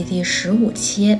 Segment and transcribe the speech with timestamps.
[0.00, 1.18] 第十五期。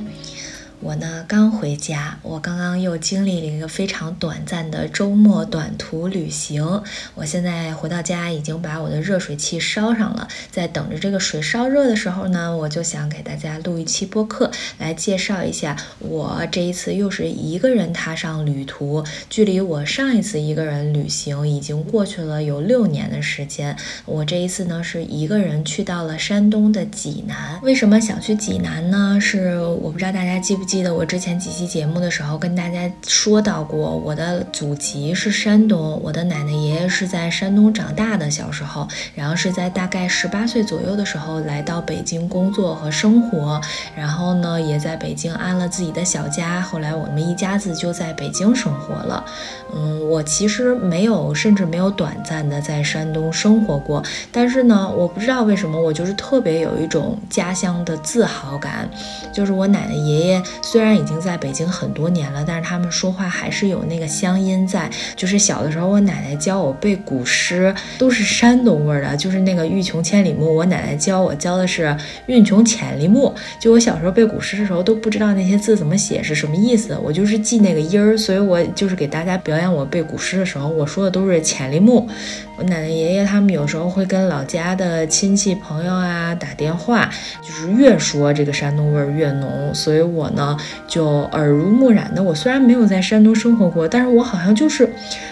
[0.92, 6.82] 我呢刚回家，我刚刚又经历了一个非常短暂的周末短途旅行。
[7.14, 19.02] 我现在回到家，已经把我的热水器烧上了，在等着这个水烧热的时候呢，我就想给大家录一期播客，来介绍一下我这一次又是一个人踏上旅途。
[19.30, 23.74] 距离我上一次一个人旅行已经过去了有六年的时间。
[24.04, 27.58] 我这一次呢是一个人去到了山东的济南。
[27.62, 29.18] 为什么想去济南呢？
[29.18, 30.81] 是我不知道大家记不记。
[30.82, 43.60] 记得我之前几期节目的时候跟大家说到过，我的祖籍是山东，我的奶奶爷爷是在山东长大的，小时候，然后是在大概十八岁左右的时候来到北京工作和生活，
[43.94, 49.24] 然后呢也在北京安了自己的小家，后来我们一家子就在北京生活了。
[49.72, 54.02] 嗯，我其实没有，甚至没有短暂的在山东生活过，
[54.32, 58.90] 但是呢，我不知道为什么我就是特别有一种家乡的自豪感，
[59.32, 60.42] 就是我奶奶爷爷。
[60.72, 64.90] 虽然已经在北京很多年了，但是他们说话还是有那个乡音在。
[65.14, 73.34] 就是小的时候，我奶奶教我背古诗，都是山东味儿的，就是那个“欲穷千里目”，我奶奶教我教的是“运穷千里目”。
[73.60, 78.16] 就我小时候背古诗的时候，都不知道那些字怎么写是什么意思，我就是记那个音儿。
[78.16, 82.08] 所以我就是给大家表演我背古诗的时候，我说的都是“千里目”。
[82.64, 87.08] 奶奶爷爷他们有时候会跟老家的亲戚朋友啊打电话，
[87.42, 92.22] 就是越说这个山东味儿越浓，所以我呢就耳濡目染的。
[92.22, 94.88] 我虽然没有在山东生活过，但是我好像就是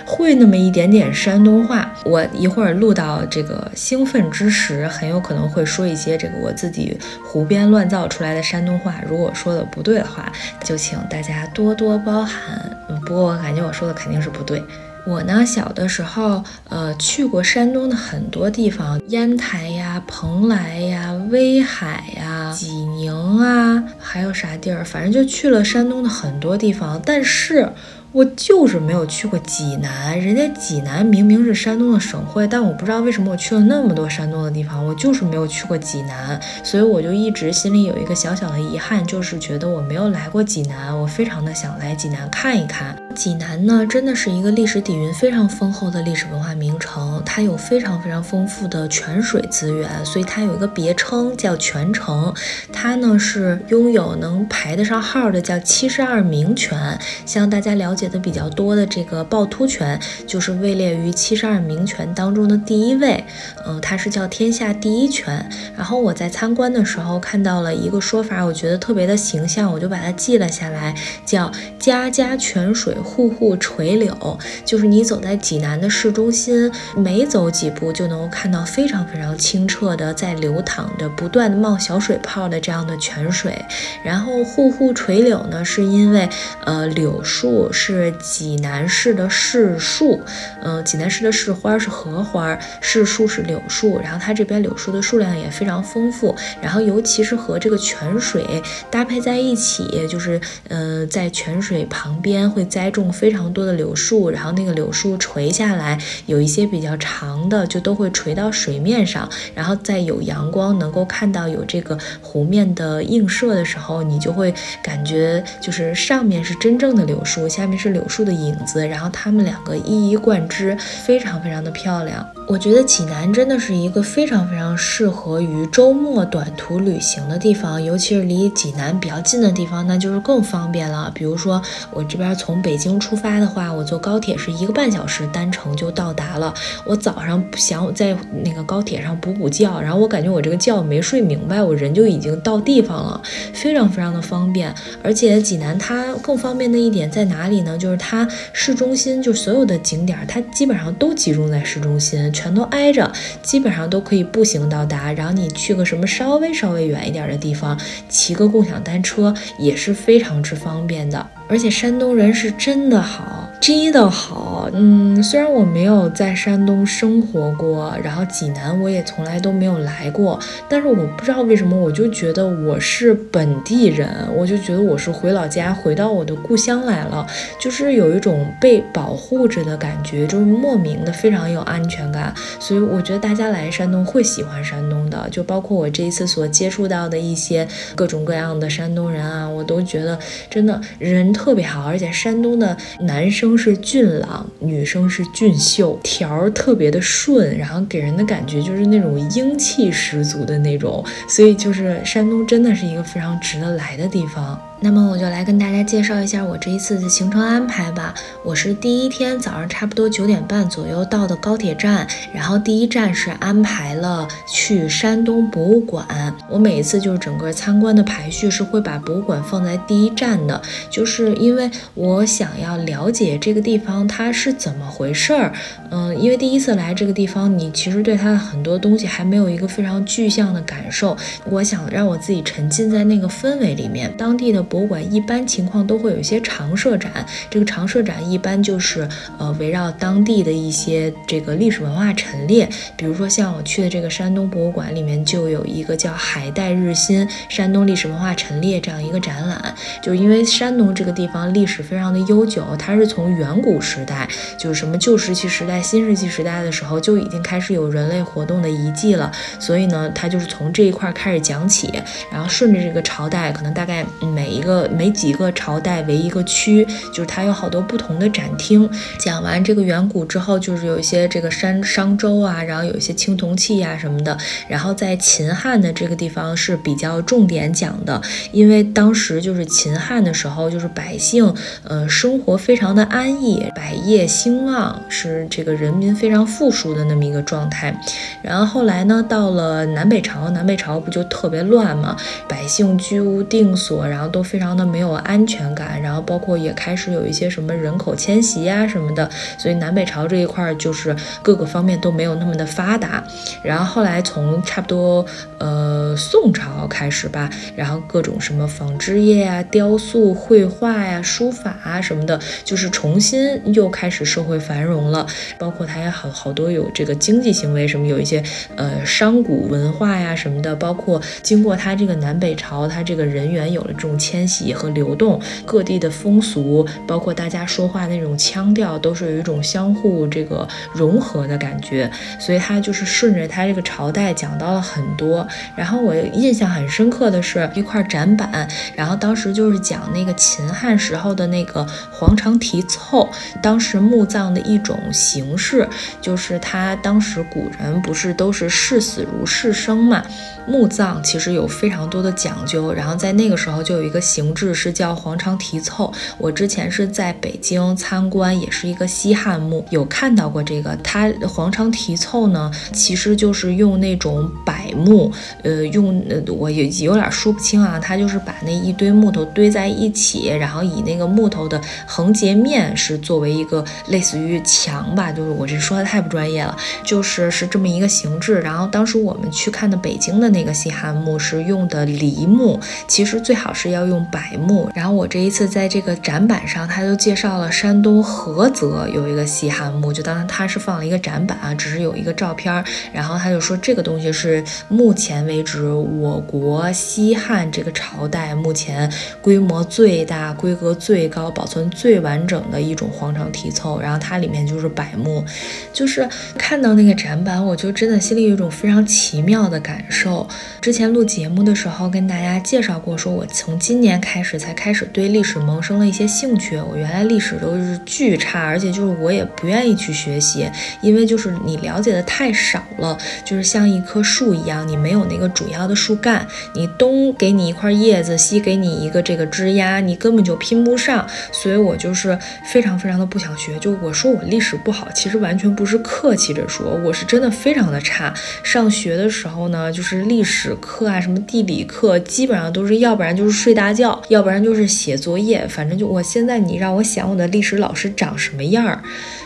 [0.06, 1.92] 会那么一点点山东话。
[2.04, 8.94] 我一会儿录到这个兴奋之时，很有可能会说一些这个我自己胡编乱造出来的山东话。
[9.08, 10.30] 如果说的不对的话，
[10.64, 12.70] 就请大家多多包涵。
[13.06, 14.62] 不过我感觉我说的肯定是不对。
[15.06, 27.70] 我呢，小的时候，呃，去过山东的很多地方，烟台呀、蓬莱呀、威海呀、济宁啊，还有啥地儿，反正就去了山东的很多地方，但是。
[28.12, 42.96] 我就是没有去过济南，人家济南明明是山东的省会，但我不知道为什么我去了那么多山东的地方，我就是没有去过济南，所以我就一直心里有一个小小的遗憾，就是觉得我没有来过济南，我非常的想来济南看一看。
[43.14, 52.34] 济南呢，真的是一个历史底蕴非常丰厚的历史文化名城，它有非常非常丰富的泉水资源，所以它有一个别称叫泉城。
[52.72, 57.99] 它呢是拥有能排得上号的叫七十二名泉，向大家了解。
[58.00, 63.22] 写的比较多的这个趵突泉，就是位列于七十二名泉当中的第一位，
[63.66, 65.46] 嗯，它是叫天下第一泉。
[65.76, 70.94] 然后我在参观的时候看到了一个说法，我觉得特别的形象，我就把它记了下来，
[71.26, 74.38] 叫家家泉水，户户垂柳。
[74.64, 83.62] 就是你走在济南的市中心，每走几步就能够看到非常非常清澈的在流淌着、不断的冒小水泡的这样的泉水。
[84.02, 86.26] 然后户户垂柳呢，是因为
[86.64, 87.89] 呃柳树是。
[87.90, 90.20] 是济南市的市树，
[90.62, 98.62] 嗯，济南市的市花是荷花，市树是柳树，然后它这边柳树的数量也非常丰富，然后尤其是和这个泉水
[98.92, 117.79] 搭配在一起，就是嗯，在泉水旁边会栽种非常多的柳树，然后那个柳树垂下来，有一些比较长的就都会垂到水面上，然后在有阳光能够看到有这个湖面的映射的时候，你就会感觉就是上面是真正的柳树，下面。
[117.80, 122.24] 是柳树的影子，然后它们两个一一贯之，非常非常的漂亮。
[122.46, 131.10] 我觉得济南真的是一个非常非常适合于周末短途旅行的地方，尤其是离济南比较近的地方，那就是更方便了。
[131.14, 131.62] 比如说
[131.92, 136.52] 我这边从北京出发的话，我坐高铁是一个半小时单程就到达了。
[136.84, 138.14] 我早上想在
[138.44, 143.20] 那个高铁上补补觉，然后我感觉我这个觉没睡明白，我人就已经到地方了，
[143.54, 144.74] 非常非常的方便。
[145.04, 147.69] 而且济南它更方便的一点在哪里呢？
[147.78, 153.10] 就是它市中心，就所有的景点，它基本上都集中在市中心，全都挨着，
[153.42, 155.12] 基本上都可以步行到达。
[155.12, 157.78] 然后你去个什么稍微稍微远一点的地方，
[158.08, 161.26] 骑个共享单车也是非常之方便的。
[161.50, 163.36] 而且山东人是真的好。
[163.60, 177.26] 真的好，嗯，虽然我没有在山东生活过，然后济南我也从来都没有来过，但是我不知道为什么，我就觉得我是本地人，我就觉得我是回老家，回到我的故乡来了，
[177.60, 182.34] 就是有一种被保护着的感觉，就是莫名的非常有安全感。
[182.58, 190.18] 所以我觉得大家来山东会喜欢山东的，就包括我这一次所接触到的一些各种各样的山东人啊，我都觉得
[190.48, 193.56] 真的人特别好，而且山东的男生。
[193.56, 204.58] 是俊朗，女生是俊秀，条儿特别的顺，然后给人的感觉就是那种英气十足的那种，所以就是山东真的是一个非常值得来的地方。
[204.82, 208.14] 那么我就来跟大家介绍一下我这一次的行程安排吧。
[208.42, 216.34] 我是第一天早上差不多九点半左右到的高铁站，然后第一站是安排了去山东博物馆。
[216.48, 225.52] 我每一次就是整个参观的排序是会把博物馆放在第一站的，就是因为我想要了解这个地方它是怎么回事儿。
[225.90, 231.14] 嗯，因为第一次来这个地方，你其实对它的很多东西还没有一个非常具象的感受。
[231.44, 234.64] 我想让我自己沉浸在那个氛围里面，当地的。
[234.70, 239.06] 博物馆一般情况都会有一些常设展，这个常设展一般就是
[239.36, 261.92] 呃围绕当地的一些这个历史文化陈列，比如说像我去的这个山东博物馆里面就有一个叫“海带日新：山东历史文化陈列”这样一个展览，就因为山东这个地方历史非常的悠久，它是从远古时代，就是什么旧石器时代、新石器时代的时候就已经开始有人类活动的遗迹了，所以呢，它就是从这一块开始讲起，
[262.30, 264.59] 然后顺着这个朝代，可能大概每。
[264.59, 268.86] 一一个每几个朝代为一个区，就是它有好多不同的展厅。
[269.18, 274.36] 讲完这个远古之后，就是有一些这个商商周啊，然后有一些青铜器呀什么的。
[274.68, 278.20] 然后在秦汉的这个地方是比较重点讲的，
[278.52, 281.54] 因为当时就是秦汉的时候，就是百姓
[281.84, 287.98] 呃生活非常的安逸，百业兴旺，是这个人民非常富庶的那么一个状态。
[288.42, 292.14] 然后后来呢，到了南北朝，南北朝不就特别乱嘛，
[292.46, 294.44] 百姓居无定所，然后都。
[294.50, 303.22] 非常的没有安全感，然后包括也开始有一些什么人口迁徙呀什么的，所以南北朝这一块就是各个方面都没有那么的发达。
[303.62, 305.24] 然后后来从差不多
[305.58, 315.24] 呃宋朝开始吧，然后各种什么纺织业呀、雕塑、绘画呀、书法啊什么的，就是重新又开始社会繁荣了。
[315.58, 318.42] 包括它也好好多有这个经济行为，什么有一些
[318.74, 324.39] 呃商贾文化呀什么的，包括经过它这个南北朝，它这个人员有了这种迁。
[324.40, 332.10] 迁徙和流动，各地的风俗，包括大家说话那种腔调，都是有一种相互这个融合的感觉。
[332.38, 335.46] 所以他就是顺着他这个朝代讲到了很多。
[335.76, 338.66] 然后我印象很深刻的是一块展板，
[338.96, 343.28] 然后当时就是讲那个秦汉时候的那个黄肠题凑，
[343.60, 345.86] 当时墓葬的一种形式，
[346.22, 350.22] 就是他当时古人不是都是视死如视生嘛，
[350.66, 352.90] 墓葬其实有非常多的讲究。
[352.90, 354.18] 然后在那个时候就有一个。
[354.30, 360.96] 形制是叫黄肠题凑，我之前是在北京参观，也是一个西汉墓，有看到过这个。
[361.02, 365.32] 它黄肠题凑呢，其实就是用那种柏木，
[365.64, 367.98] 呃，用呃，我也有点说不清啊。
[367.98, 378.60] 它就是把那一堆木头堆在一起，然后以那个木头的横截面是作为一个类似于墙吧，就是我这说的太不专业了，就是是这么一个形制。
[378.60, 382.78] 然后当时我们去看的北京的那个西汉墓是用的梨木，
[383.08, 384.20] 其实最好是要用。
[384.30, 405.44] 柏木，然后我这一次在这个展板上，他就介绍了山东菏泽有一个西汉墓，就当然他是放了一个展板啊，只是有一个照片，然后他就说这个东西是目前为止我国西汉这个朝代目前规模最大、规格最高、保存最完整的一种黄肠题凑，然后它里面就是柏木，
[405.92, 410.46] 就是看到那个展板，我就真的心里有一种非常奇妙的感受。
[410.80, 414.10] 之前录节目的时候跟大家介绍过，说我从今年。
[414.10, 416.76] 年开始才开始对历史萌生了一些兴趣。
[416.76, 420.68] 我原来历史都是巨差，而且就是我也不愿意去学习，
[421.00, 431.24] 因为就是你了解的太少了，就是像一棵树一样，你没有那个主要的树干，你东给你一块叶子，西给你一个这个枝丫，你根本就拼不上。
[431.52, 433.78] 所以我就是非常非常的不想学。
[433.78, 438.34] 就我说我历史不好，其实完全不是客气着说，我是真的非常的差。
[438.64, 444.20] 上学的时候呢，就是历史课啊，什么地理课，基本上都是要不然就是睡大觉。
[444.28, 449.02] 要不然就是写作业，反正就我现在，你让我想我的历史老师长什么样儿，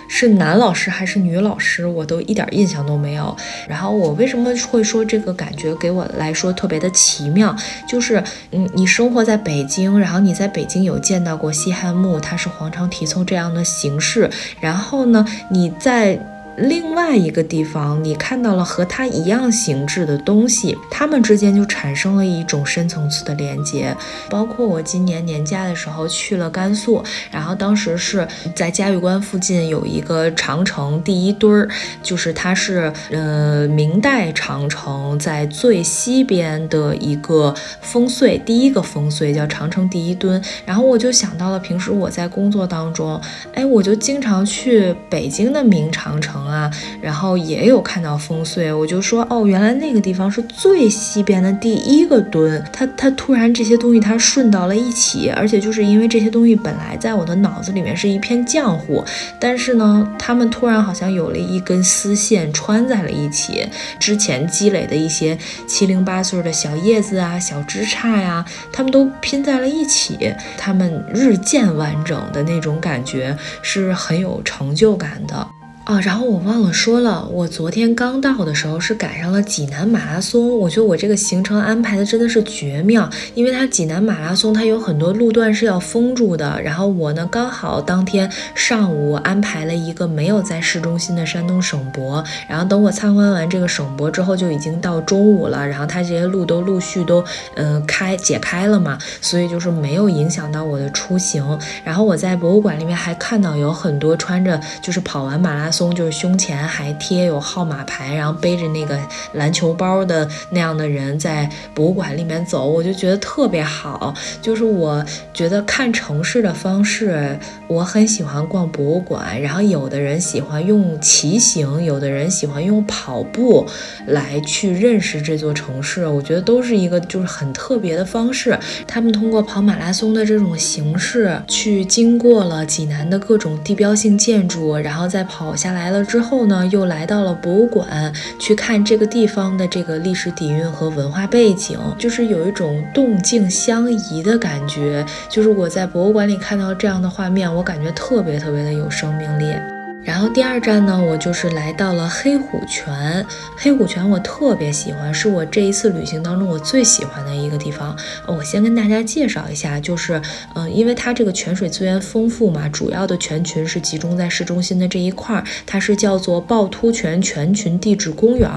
[0.08, 3.36] 是男老师还是女老师，我都一点印象都没有。
[3.68, 7.54] 然后我为什么会说这个感觉给我来说特别的奇妙，
[7.88, 16.18] 就是嗯，你生活在北京，然后你在北京有见到过西汉墓，它是黄肠题凑这样的形式，然后呢，你在。
[16.56, 23.96] 另外一个地方，你看到了和它一样形制的东西，它们之间就产生了一种深层次的连接。
[24.30, 31.68] 包括我今年年假的时候去了甘肃，然后当时是在嘉峪关附近有一个长城第一墩儿，
[32.02, 37.52] 就是它是呃明代长城在最西边的一个
[37.84, 40.40] 烽燧，第一个烽燧叫长城第一墩。
[40.64, 43.20] 然后我就想到了平时我在工作当中，
[43.54, 46.43] 哎，我就经常去北京的明长城。
[46.46, 46.70] 啊，
[47.00, 52.62] 然后也有看到烽燧，我就说哦，原来那个地方是最西边的第一个墩。
[52.72, 59.04] 它它突然这些东西它顺到了一起，而且就是因为这些东西本来在我的脑子里面是一片浆糊，
[59.38, 63.66] 但是呢，他们突然好像有了一根丝线穿在了一起，
[63.98, 65.36] 之前积累的一些
[65.66, 70.18] 七零八碎的小叶子啊、小枝杈呀，它们都拼在了一起，
[70.56, 75.46] 它们日渐完整的那种感觉是很有成就感的。
[75.84, 80.58] 啊，然后我忘了说了，我昨天刚到的时候是赶上了济南马拉松。
[80.58, 86.58] 我觉得我这个行程安排的真的是绝妙，因为它济南马拉松它有很多路段是要封住的。
[86.62, 95.68] 然后我呢刚好当天上午安排了一个没有在市中心的山东省博，然后等我参观完这个省博之后就已经到中午了。
[95.68, 97.22] 然后它这些路都陆续都
[97.56, 101.44] 嗯开解开了嘛，所以就是没有影响到我的出行。
[101.84, 105.73] 然后我在博物馆里面还看到有很多穿着就是跑完马拉松。
[105.74, 108.96] 松就是胸前还贴有号码牌，然后背着那个
[109.32, 114.14] 篮球包的那样的人在博物馆里面走，我就觉得特别好。
[114.40, 123.66] 就是我觉得看城市的方式，我很喜欢逛博物馆，然后有的人喜欢用骑行，有的人喜欢用跑步
[124.06, 128.56] 来去认识这座城市，我觉得都是一个就是很特别的方式。
[128.86, 135.52] 他们通过跑马拉松的这种形式，去经过了济南的各种地标性建筑，然后再跑。
[135.64, 145.02] 下来了之后呢，又来到了博物馆去看这个地方的这个历史底蕴和文化背景，就是有一种动静相宜的感觉。
[145.26, 149.73] 就是我在博物馆里看到这样的画面，我感觉特别特别的有生命力。
[150.04, 153.24] 然后第二站呢，我就是来到了黑虎泉。
[153.56, 157.96] 黑虎泉我特别喜欢，是我这一次旅行当中我最喜欢的一个地方。
[158.26, 160.20] 我先跟大家介绍一下，就是，
[160.54, 168.50] 嗯，因为它这个泉水资源丰富嘛，主要的泉群是集中在市中心的这一块儿，它是叫做趵突泉泉群地质公园。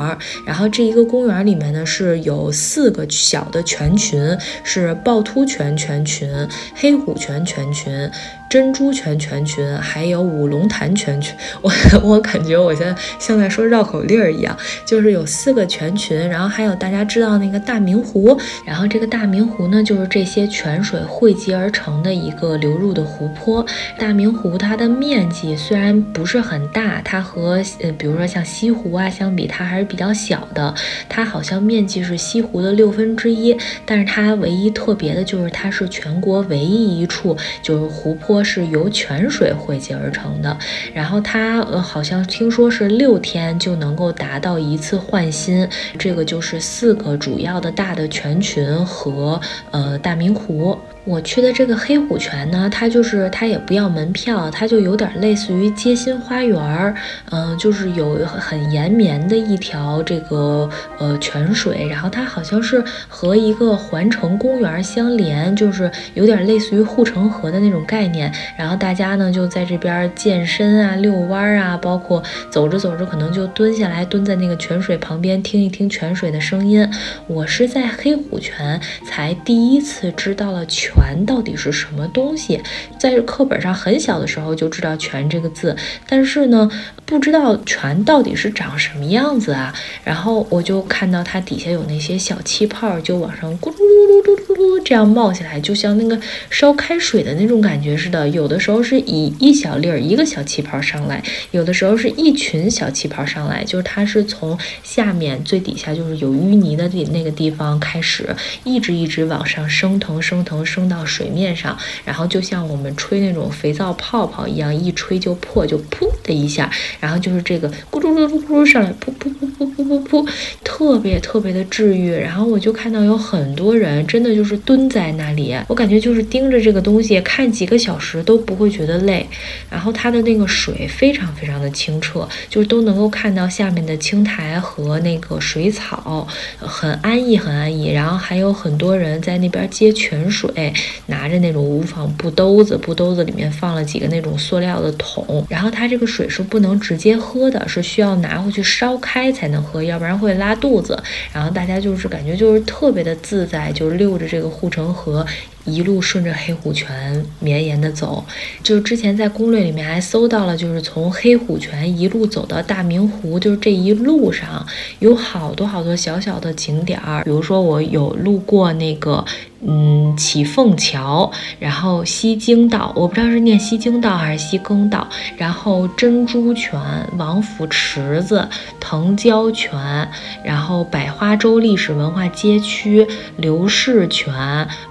[0.45, 6.29] 然后这一个公园里面呢是有四个小的泉群，是趵突泉泉群、
[6.75, 8.11] 黑虎泉泉群。
[8.49, 23.65] 珍珠泉泉群，还有五龙潭泉群， 我我感觉我现在像在说绕口令儿一样，就是有四个泉群，然后还有大家知道那个大明湖，然后这个大明湖呢，就是这些泉水汇集而成的一个流入的湖泊。
[23.97, 30.73] 大明湖它的面积虽然不是很大，它和呃比如说像西湖啊相比，它还是比较小的，
[31.09, 38.36] 它好像面积是西湖的六分之一，但是它唯一特别的就是它是全国唯一一处就是湖泊。
[38.43, 40.57] 是由泉水汇集而成的，
[40.93, 45.67] 然后它呃好像听说是六天就能够达到一次换新，
[45.97, 49.39] 这个就是四个主要的大的泉群和
[49.71, 50.77] 呃大明湖。
[51.07, 56.93] 我去的这个黑虎泉呢，它就是它也不要门票，它就有点类似于街心花园儿，
[57.31, 68.29] 嗯，就是有很延绵的一条这个呃泉水，然后它好像是和一个环城公园相连，就是有点类似于护城河的那种概念。
[68.57, 76.85] 然后大家呢就在这边健身啊、遛弯儿啊，包括走着走着可能就蹲下来蹲在那个泉水旁边听一听泉水的声音。
[77.27, 80.96] 我是在黑虎泉才第一次知道了泉。
[80.97, 82.59] 泉到底是什么东西？
[82.99, 85.75] 在课本上很小的时候就知道“泉”这个字，
[86.07, 86.69] 但是呢，
[87.05, 89.73] 不知道泉到底是长什么样子啊。
[90.03, 98.27] 然后我就看到它底下有那些小气泡，就往上咕噜噜噜噜噜这样冒起来，就像那个烧开水的那种感觉似的。
[98.29, 110.86] 有的时候是以一小粒儿一个小气泡上来，有的时候是一群小气泡上来，就是它是从下面最底下就是有淤泥的地那个地方开始，一直一直往上升腾升腾升。
[110.87, 120.29] 到水面上，然后就像我们吹那种肥皂泡泡一样，一吹就破，就噗的一下，然后就是这个咕噜噜噜噜上来，噗噗噗噗噗噗噗，
[120.63, 122.11] 特别特别的治愈。
[122.11, 129.25] 然后我就看到有很多人真的就是蹲在那里，我感觉就是盯着这个东西看几个小时都不会觉得累。
[129.69, 136.27] 然后它的那个水非常非常的清澈，就是都能够看到下面的青苔和那个水草，
[136.57, 137.91] 很安逸很安逸。
[137.91, 140.73] 然后还有很多人在那边接泉水。
[141.07, 151.01] 拿着那种无纺布兜子，布兜子里面放了几个那种塑料的桶，然后它这个水是不能直接喝的，是需要拿回去烧开才能喝，要不然会拉肚子。
[151.33, 155.25] 然后大家就是感觉就是特别的自在，就溜着这个护城河。
[155.67, 158.25] 一路顺着黑虎泉绵延的走，
[158.63, 164.65] 就是之前在攻略里面还搜到了，就是从黑虎泉一路走到大明湖，就是这一路上
[164.99, 169.23] 有好多好多小小的景点儿，比如说我有路过那个。
[169.59, 176.79] 嗯，启凤桥，然后西京道，我不知道是念西京道还是西更道，然后珍珠泉、
[177.17, 178.47] 王府池子、
[178.79, 180.07] 藤椒泉，
[180.43, 183.07] 然后百花洲历史文化街区、
[183.37, 184.31] 刘氏泉，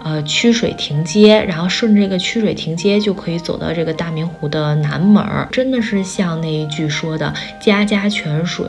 [0.03, 7.33] 呃，曲水水亭街，然后顺着这个曲水亭街就可以走到这个大明湖的南门儿，真的是像那一句说的
[7.63, 8.67] “家家泉水”。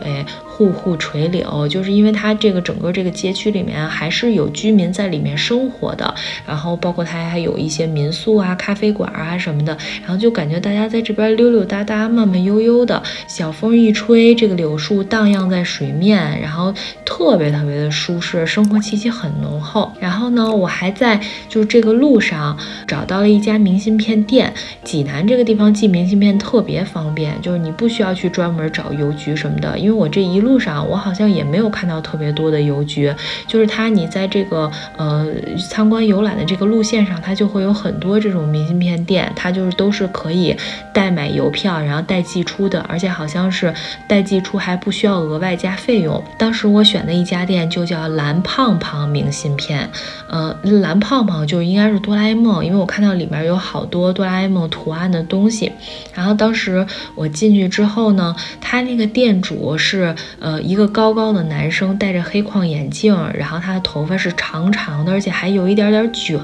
[0.58, 6.16] 户户垂柳，就是因为它这个整个这个街区里面还是有居民在里面生活的，
[6.48, 16.74] 然后包括它还有一些民宿啊、咖啡馆啊什么的，然后就感觉大家在这边溜溜达达、慢慢悠悠的，小风一吹，这个柳树荡漾在水面，然后
[17.06, 19.92] 特别特别的舒适，生活气息很浓厚。
[20.00, 24.52] 然后呢，我还在就是这个路上找到了一家明信片店。
[24.84, 30.47] 济南这个地方寄明信片特别方便，就是你不需要去专门找邮局什么的，因为我这一路。
[30.48, 33.13] 路上我好像也没有看到特别多的邮局，
[33.48, 35.27] 就是它，你在这个呃
[35.70, 40.56] 参观游览的这个路线上，它就会有很多这种明信片店，它就是都是可以
[40.94, 43.74] 代买邮票，然后代寄出的，而且好像是
[44.08, 46.24] 代寄出还不需要额外加费用。
[46.38, 49.89] 当时我选的一家店就叫蓝胖胖明信片，
[50.30, 55.74] 呃，蓝胖胖就应该是哆啦 A 梦，因为我看到里面有好多哆啦 A 梦图案的东西。
[56.13, 60.16] 然后当时我进去之后呢，他那个店主是。
[60.39, 66.39] 呃，一个高高的男生戴着黑框眼镜，然后他的头发是长长的，而且还有一点点卷，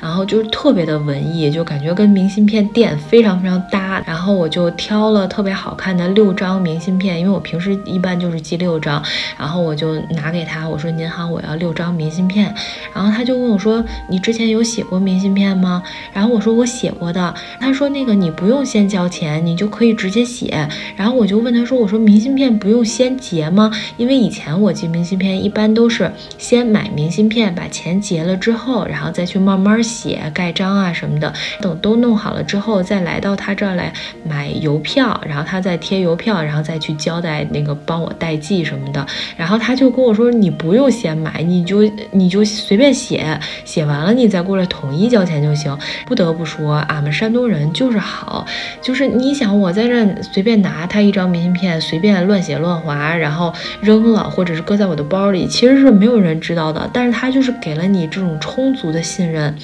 [0.00, 4.00] 然后就是特别的文艺，就感觉跟明信片店非常非常搭。
[4.06, 9.02] 然后我就挑了特别好看的六张明信片，因为我平时一般就是寄六张，
[9.36, 12.54] 然后我就拿给他，我说您好，我要六张明信片。
[12.94, 15.82] 然后他就问我说，你之前有写过明信片吗？
[16.12, 17.34] 然后我说我写过的。
[17.58, 20.68] 他说那个你不用先交钱，你就可以直接写。
[20.94, 23.15] 然后我就问他说，我说明信片不用先。
[23.16, 23.70] 结吗？
[23.96, 31.32] 因为以前我寄明信片一般都是先买明信片，把钱结了之后，然后再去慢慢写盖章啊什么的。
[31.60, 33.92] 等都弄好了之后，再来到他这儿来
[34.24, 39.06] 买邮票，然后他再贴邮票，然后再去交代那个帮我代寄什么的。
[39.36, 45.76] 然后他就跟我说：“你不用先买，你就你就随便写，写完了你再过来统一交钱就行。”
[46.06, 48.46] 不得不说，俺们山东人就是好，
[48.80, 53.05] 就是你想我在这随便拿他一张明信片，随便乱写乱划。
[53.14, 56.88] 然后扔了，或者是搁在我的包里，其实是没有人知道的。
[56.92, 59.54] 但是他就是给了你这种充足的信任。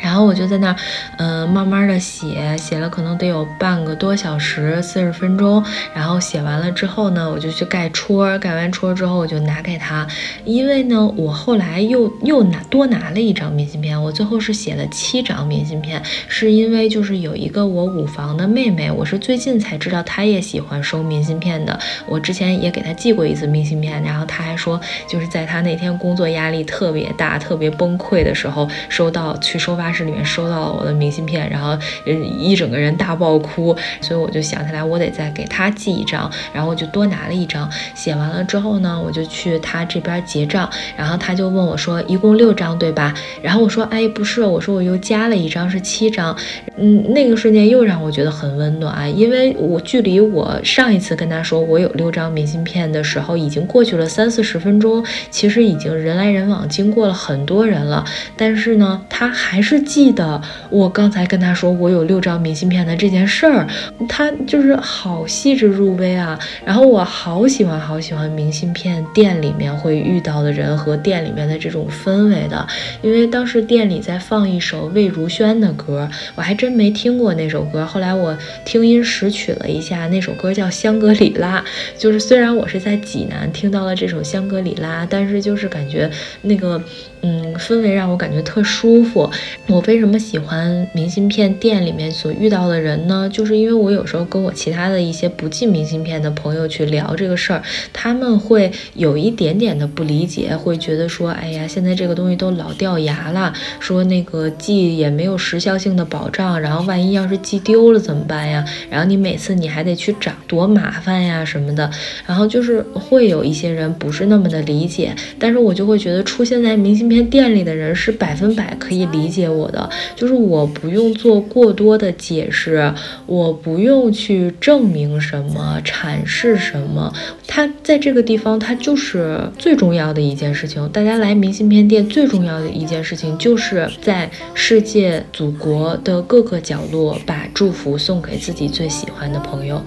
[0.00, 0.76] 然后我就在那儿，
[1.18, 5.62] 嗯，慢慢的写，写了可能得有半个多小时，四十分钟。
[5.94, 10.06] 然后写完了之后呢，我就去盖戳，盖完戳之后我就拿给他。
[10.44, 21.78] 因为呢，我后来又又拿多拿了一张明信片，我最后是写了七张明信片，是因为就是有一个我五房的妹妹，我是最近才知道她也喜欢收明信片的。
[22.06, 29.92] 我之前也给她寄过一次明信片，然后她还说，就是在她那天工作压力特别大、特别崩溃的时候，收到去收发。
[29.92, 37.70] 室里面收到了我的明信片，然后一整个人大爆哭，所以我就想起来我得再给他寄一张，然后我就多拿了一张。
[37.94, 40.66] 写完了之后呢，我就去他这边结账，
[40.96, 46.34] 然后他就问我说：“一共六张对吧？”然后我说：“哎，不是，我说我又加了一张，是七张。”
[46.78, 58.02] 嗯，那个瞬间又让我觉得很温暖，因为我距离我上一次跟他说我有六张明信片的时候，已经过去了三四十分钟，其实已经人来人往，经过了很多人了，
[58.38, 59.71] 但是呢，他还是。
[59.72, 63.66] 是记得我刚才跟他说我有六张明信片的这件事儿，
[64.06, 66.38] 他就是好细致入微啊。
[66.62, 72.66] 然后我好喜欢好喜欢明信片店里面会遇到的人和店里面的这种氛围的，
[73.00, 77.86] 因为当时店里在放一首魏如萱的歌，我还真没听过那首歌。
[77.86, 81.60] 后来我听音识曲了一下，那首歌叫《香格里拉》。
[81.96, 86.10] 就是虽然我是在济南听到了这首《香格里拉》，但是就是感觉
[86.42, 86.82] 那个。
[87.22, 89.30] 嗯，氛围让我感觉特舒服。
[89.68, 93.30] 我为什么喜欢明信片店里面所遇到的人呢？
[93.32, 108.64] 就是因为我有时候跟我其他的一些不寄明信片的朋友去聊这个事儿，他们会有一点点的不理解，会觉得说，哎呀，现在这个东西都老掉牙了，说那个寄也没有时效性的保障，然后万一要是寄丢了怎么办呀？
[108.90, 111.88] 然后你每次你还得去找，多麻烦呀什么的。
[112.26, 117.11] 然后就是会有一些人不是那么的理解，但是我就会觉得出现在明信。
[117.12, 122.92] 片店里的人是百分百可以理解我的，就是我不用做过多的解释，
[123.26, 127.12] 我不用去证明什么、阐释什么，
[127.46, 130.88] 它在这个地方，它就是最重要的一件事情。
[130.90, 139.82] 大家来明信片店最重要的一件事情，就是在世界祖国的各个角落把祝福送给自己最喜欢的朋友。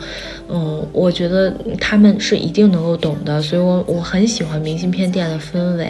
[0.48, 5.88] 嗯，我觉得他们是一定能够懂的，所以我我很喜欢明信片店的氛围。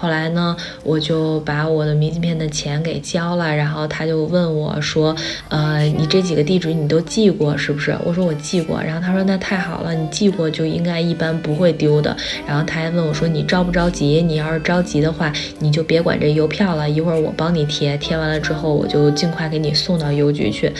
[0.00, 5.14] 后来呢，我就把我的明信片的钱给交了，然后他就问我说
[5.50, 14.22] ：“呃，你这几个地址你都寄过是不是？”我说：“我寄过。”然后他说：“那太好了，你寄过就应该一般不会丢的。”然后他还问我说：“你着不着急？
[14.22, 20.72] 你要是着急的话，你就别管这邮票了，一会儿我帮你贴，贴完了之后我就尽快给你送到邮局去。”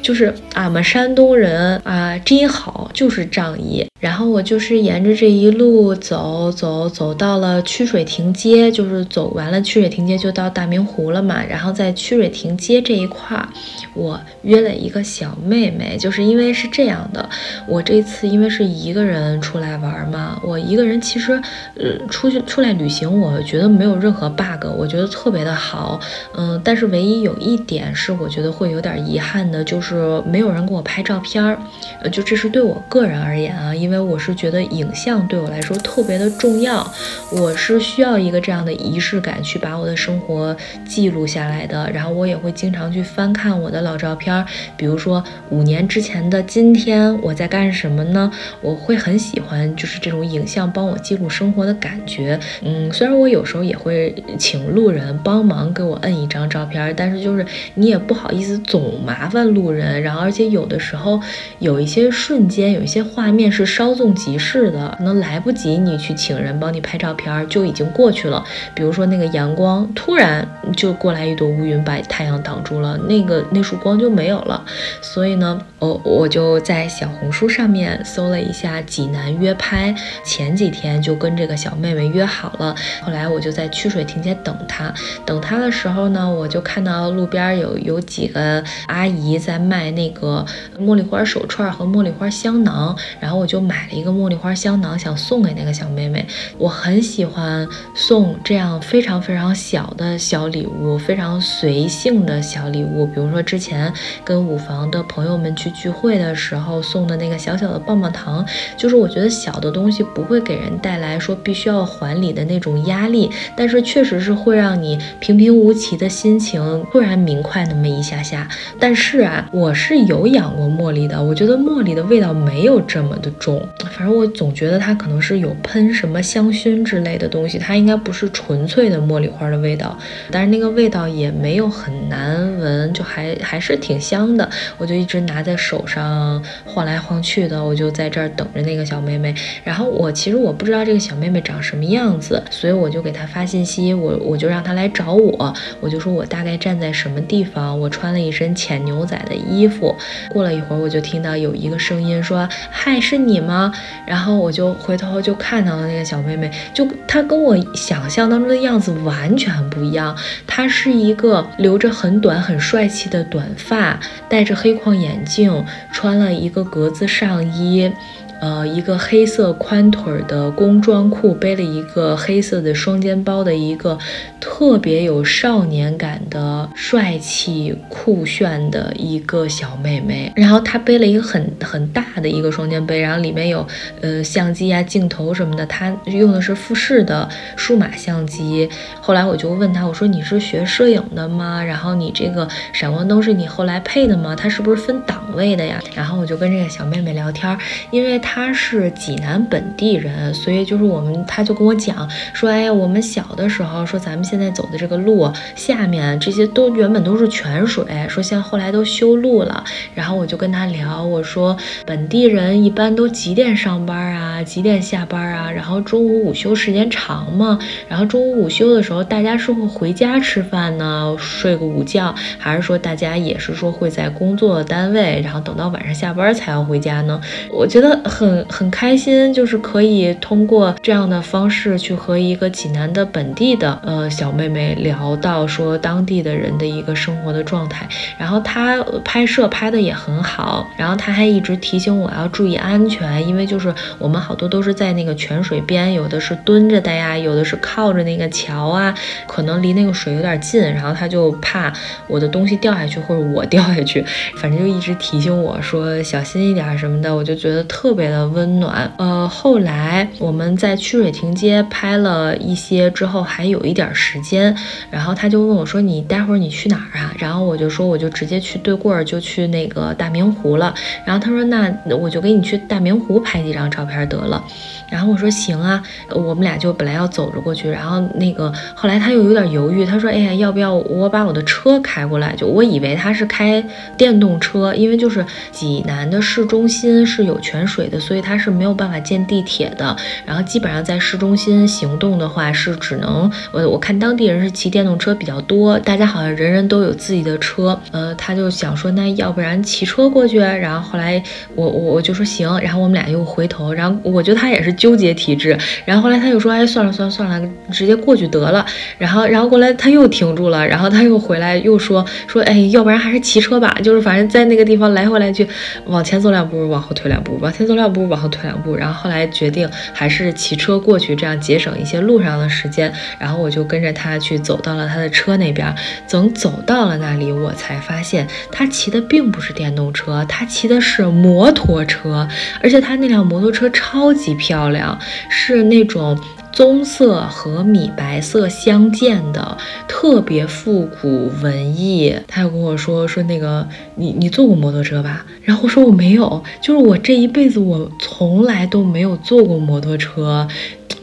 [0.00, 3.89] 就是俺们山东人啊，真好，就是仗义。
[4.00, 11.44] 然后我就是沿着这一路走走走到了曲水亭街，就是走完了曲水亭街就到大明湖了嘛。
[11.44, 13.46] 然后在曲水亭街这一块儿，
[13.94, 17.28] 我约了一个小妹妹，就是因为是这样的，
[17.68, 21.32] 我这次因为是一个人出来玩嘛，我一个人其实
[21.76, 26.00] 呃出去出来旅行，我觉得没有任何 bug，我觉得特别的好，
[26.34, 31.58] 嗯，但是唯一有一点是我觉得会有点遗憾的，就是没有人给我拍照片儿，
[32.02, 36.88] 呃，就这是对我个人而言啊，因为因为我是觉得影像对我来说特别的重要，
[37.32, 41.90] 我是需要一个这样的仪式感去把我的生活记录下来的。
[41.92, 48.30] 然后我也会经常去翻看我的老照片，比如说五年之前的今天我在干什么呢？
[48.60, 52.38] 我会很喜欢就是这种影像帮我记录生活的感觉。
[52.62, 60.00] 嗯，虽然我有时候也会请路人帮忙给我摁一张照片，但是就是你也不好意思总麻烦路人。
[60.00, 61.20] 然后而且有的时候
[61.58, 63.79] 有一些瞬间，有一些画面是。
[63.80, 68.44] 稍纵即逝的，可能来不及你去请人帮你拍照片，就已经过去了。
[68.74, 74.62] 比如说那个阳光突然就过来一朵乌云，把太阳挡住了，那个那束光就没有了。
[75.00, 82.76] 所以呢，我我就在小红书上面搜了一下济南约拍，前几天就跟这个小妹妹约好了。
[83.00, 84.92] 后来我就在曲水亭街等她，
[85.24, 90.44] 等她的时候呢，我就看到路边有有几个阿姨在卖那个
[90.78, 93.69] 茉莉花手串和茉莉花香囊，然后我就。
[93.70, 96.26] 买了一个茉莉花香囊，想送给那个小妹妹。
[96.58, 103.06] 我很喜欢送这样非常非常小的小礼物，非常随性的小礼物。
[103.06, 103.92] 比如说之前
[104.24, 108.44] 跟五房的朋友们去聚会的时候送的那个小小的棒棒糖，
[108.76, 118.48] 就是我觉得小的东西不会给人带来说必须要还礼的那种压力，但是确实是会让你平平无奇的心情突然明快那么一下下。
[118.80, 123.59] 但是啊，我是有养过茉莉的，我觉得茉莉的味道没有这么的重。
[123.90, 129.98] 反正我总觉得它可能是有喷什么香薰之类的东西，它应该不是纯粹的茉莉花的味道，
[130.30, 134.48] 但是那个味道也没有很难闻，就还还是挺香的。
[134.78, 139.34] 我就一直拿在手上晃来晃去的，我就在这儿等着那个小妹妹。
[139.64, 149.96] 然后我其实我不知道这个小妹妹长什么样子，所以我就给她发信息，我我就让她来找我，我就说我大概站在什么地方，我穿了一身浅牛仔的衣服。
[150.30, 153.49] 过了一会儿，我就听到有一个声音说：“嗨，是你。”吗？
[153.50, 153.72] 啊
[154.06, 160.16] 然后我就回头就看到了那个小妹妹，就她跟我想象当中的样子完全不一样。
[160.46, 167.90] 她是一个留着很短很帅气的短发，戴着黑框眼镜，穿了一个格子上衣。
[168.40, 173.98] 呃，一个黑色宽腿的工装裤，背了一个黑色的双肩包的一个
[174.40, 180.32] 特别有少年感的帅气酷炫的一个小妹妹。
[180.34, 183.66] 然后她背了一个很很大的一个双肩背，然后里面有
[184.00, 185.66] 呃相机啊、镜头什么的。
[185.66, 188.66] 她用的是富士的数码相机。
[189.02, 191.62] 后来我就问她，我说你是学摄影的吗？
[191.62, 194.34] 然后你这个闪光灯是你后来配的吗？
[194.34, 195.78] 它是不是分档位的呀？
[195.94, 197.54] 然后我就跟这个小妹妹聊天，
[197.90, 198.29] 因为她。
[198.32, 209.64] 他是济南本地人，所以就是我们，他就跟我讲说，哎呀，我们小的时候说咱们现在走的这个路下面这些都原本都是泉水，说现在后来都修路了。
[209.96, 214.40] 然后我就跟他聊，我说本地人一般都几点上班啊？
[214.44, 215.50] 几点下班啊？
[215.50, 217.58] 然后中午午休时间长吗？
[217.88, 227.20] 然后中午午休的时候，大家是会回家吃饭呢，睡个午觉，还是说大家也是说会在工作单位，然后等到晚上下班才要回家呢？
[227.50, 228.00] 我觉得。
[228.20, 237.88] 很很开心，就是可以通过这样的方式去和一个济南的本地的呃小妹妹聊到说当地的人的一个生活的状态。
[238.18, 248.94] 然后她拍摄拍的也很好，然后她还一直提醒我要注意安全，因为就是我们好多都是在那个泉水边，有的是蹲着的呀，有的是靠着那个桥啊，
[249.26, 251.72] 可能离那个水有点近，然后她就怕
[252.06, 254.04] 我的东西掉下去或者我掉下去，
[254.36, 258.92] 反正就一直提醒我说小心一点什么的，我就觉得特别的温暖。
[258.98, 264.54] 呃，后来我们在曲水亭街拍了一些之后，还有一点时间，
[264.90, 270.74] 然后他就问我说：“你待会儿你去哪儿啊？”然后我就说：“我就直接去对过儿，就去那个大明湖了。”
[271.06, 274.44] 然后他说：“那我就给你去大明湖拍几张照片得了。”
[274.90, 283.64] 然后我说：“行啊。”我们俩就本来要走着过去，然后那个后来他又有点犹豫，他说：“哎呀，要不要我把我的车开过来？”就我以为他是开
[283.96, 289.94] 电动车，因为就是济南的市中心是有泉水的，所以他是没有办法建地铁的。
[290.24, 297.78] 然后基本上在市中心行动的话，是只能我我看当地人是骑电动车比较多，大家好像人人都有自己的车。
[297.92, 300.38] 呃，他就想说，那要不然骑车过去？
[300.38, 301.22] 然后后来
[301.54, 308.64] 我我我就说行，然后我们俩又回头，然后我觉得他也是纠结体质，然后后来他又说，哎，算了算了算了，直接过去得了。
[308.98, 315.46] 然后然后过来他又停住了，然后他又回来又说说，哎，要不然还是骑车吧，就是反正在那个地方来回来去，
[315.86, 322.92] 往前走两步，往后退两步，往前走两步，往后退两步，然后后来决定还是骑车过去，这样节省一些路上的时间。
[323.18, 325.74] 然后我就跟着他去走到了他的车那边，
[326.08, 332.28] 等走到了那里，我才发现他骑的并不是电动车，他骑的是摩托车，
[332.62, 336.18] 而且他那辆摩托车超级漂亮，是那种。
[336.52, 342.14] 棕色和米白色相间的，特别复古文艺。
[342.26, 345.24] 他又跟我说说那个你你坐过摩托车吧？
[345.42, 350.46] 然后我说我没有，就是我这一辈子我从来都没有坐过摩托车。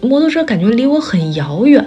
[0.01, 1.83] 摩托车感觉离我很遥远，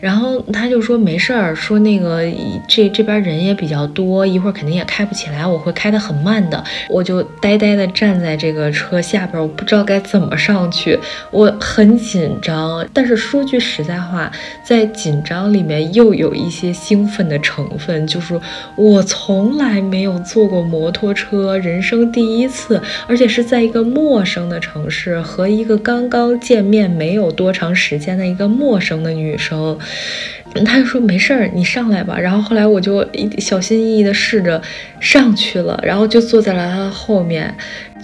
[0.00, 2.22] 然后他就说没事儿，说那个
[2.68, 6.62] 这这边人也比较多，一会儿肯定也开不起来，我会开得很慢的。
[6.90, 10.98] 我就呆呆地站在这个车下边，我不知道该怎么上去，
[11.30, 12.86] 我很紧张。
[12.92, 14.30] 但是说句实在话，
[14.64, 18.38] 在紧张里面又有一些兴奋的成分，就是
[18.76, 27.54] 我从来没有坐过摩托车，人生第一次，而且是在一个陌生的城市和一个刚刚见面没有多。
[27.54, 29.78] 长时间的一个陌生的女生，
[30.64, 32.18] 他就说没事儿，你上来吧。
[32.18, 33.06] 然后后来我就
[33.38, 34.60] 小心翼翼的试着
[34.98, 37.54] 上去了，然后就坐在了他后面。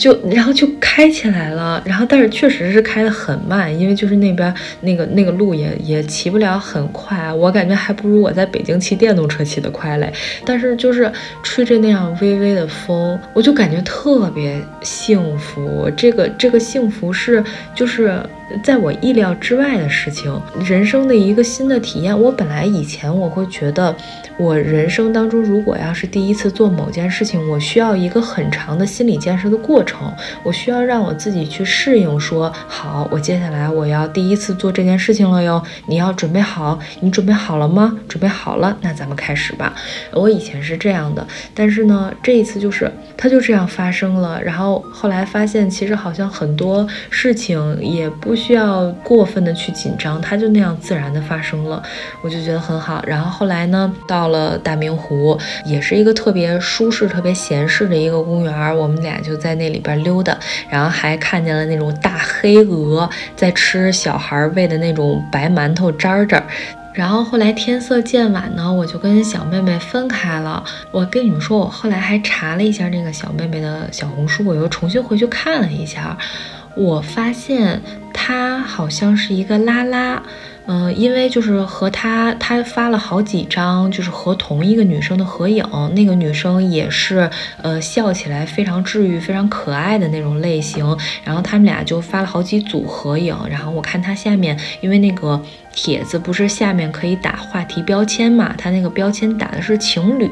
[0.01, 10.11] 就然后就开起来了，然后但是确实是开得很慢，因为就是那边那个那个路也也骑不了很快，我感觉还不如我在北京骑电动车骑得快嘞。
[10.47, 15.91] 但是就是吹着那样微微的风，我就感觉特别幸福。
[15.95, 18.19] 这个这个幸福是就是
[18.65, 20.35] 在我意料之外的事情，
[20.65, 22.19] 人生的一个新的体验。
[22.19, 23.95] 我本来以前我会觉得，
[24.37, 30.11] 我人生当中如果要是第一次做某件事情，我需要一个很长的心理建设的过程。
[30.43, 35.63] 我需要让我自己去适应，说好，我接下来我要第一次做这件事情了哟。
[35.87, 37.97] 你要准备好，你准备好了吗？
[38.09, 39.75] 准备好了，那咱们开始吧。
[40.13, 44.41] 我以前是这样的，但是呢，这一次就是它就这样发生了。
[44.43, 51.83] 然后后来发现，其实好像很多事情也不需要过分的去紧张，它就那样自然的发生了，
[52.23, 53.03] 我就觉得很好。
[53.07, 59.81] 然后后来呢，到了大明湖，也是一个特别舒适、特别闲适的一个公园，我们俩就在那里。
[59.81, 60.37] 边溜达，
[60.69, 66.45] 然后还看见了那种大黑鹅在吃小孩喂的那种白馒头渣渣。
[66.93, 70.63] 然后后来天色渐晚呢，我就跟小妹妹分开了。
[70.91, 76.19] 我跟你们说，我后来还查了一下那个小妹妹的小红书，我又重新回去看了一下，
[76.77, 77.81] 我发现
[78.13, 80.23] 她好像是一个拉拉。
[80.67, 85.65] 嗯，因为就是和他，他发了好几张，就是和同一个女生的合影。
[85.95, 87.29] 那个女生也是，
[87.63, 90.97] 呃，笑起来非常治愈、非常可爱的那种类型。
[91.25, 93.37] 然后他们俩就发了好几组合影。
[93.51, 95.43] 然后我看他下面，因为那个。
[95.73, 98.55] 帖子不是下面可以打话题标签嘛？
[98.59, 100.31] 他那个标签打的是情侣，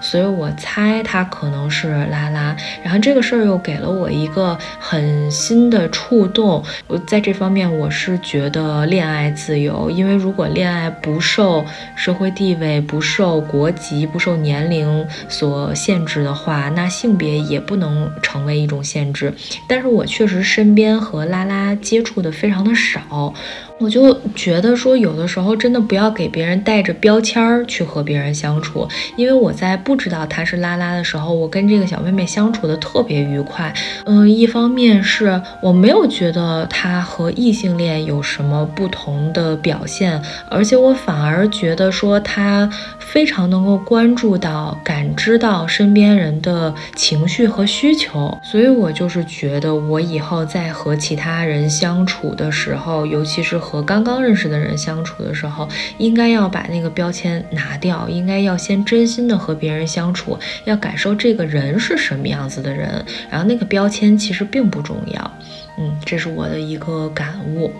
[0.00, 2.56] 所以我猜他可能是拉拉。
[2.84, 6.62] 然后这个事儿又给了我一个很新的触动。
[6.86, 19.32] 我在这方面我是觉得恋爱自由，因为如果恋爱不受社会地位、不受国籍、不受年龄所限制的话，那性别也不能成为一种限制。
[19.66, 23.32] 但是我确实身边和拉拉接触的非常的少。
[23.78, 33.72] 我就觉得说，有的时候真的不要给别人带着标签儿去和别人相处，因为我在不知道她是拉拉的时候，我跟这个小妹妹相处的特别愉快。
[34.06, 53.60] 嗯，一方面是我没有觉得她和异性恋有什么不同的表现，而且我反而觉得说她非常能够关注到、感知到身边人的情绪和需求，所以我就是觉得我以后在和其他人相处的时候，尤其是。
[53.66, 65.38] 和刚刚认识的人相处的时候，应该要把那个标签拿掉，应该要先真心的和别人相处，要感受这个人是什么样子的人，然后那个标签其实并不重要。
[65.78, 67.72] 嗯，这是我的一个感悟。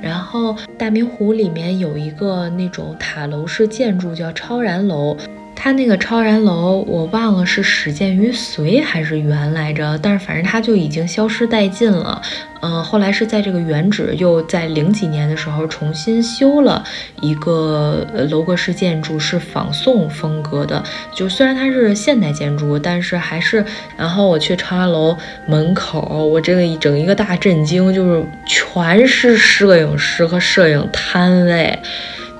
[0.00, 5.14] 然后大明湖里面有一个那种塔楼式建筑叫超然楼。
[5.60, 12.22] 它那个超然楼，我忘了是始建于隋还是元来着，但是反正它就已经消失殆尽了。
[12.60, 16.84] 嗯，后来是在这个原址又在零几年的时候重新修了
[17.20, 20.80] 一个楼阁式建筑，是仿宋风格的。
[21.12, 23.64] 就虽然它是现代建筑，但是还是……
[23.96, 25.16] 然后我去超然楼
[25.48, 31.76] 门口，我这个一整一个大震惊，就是全是摄影师和摄影摊位。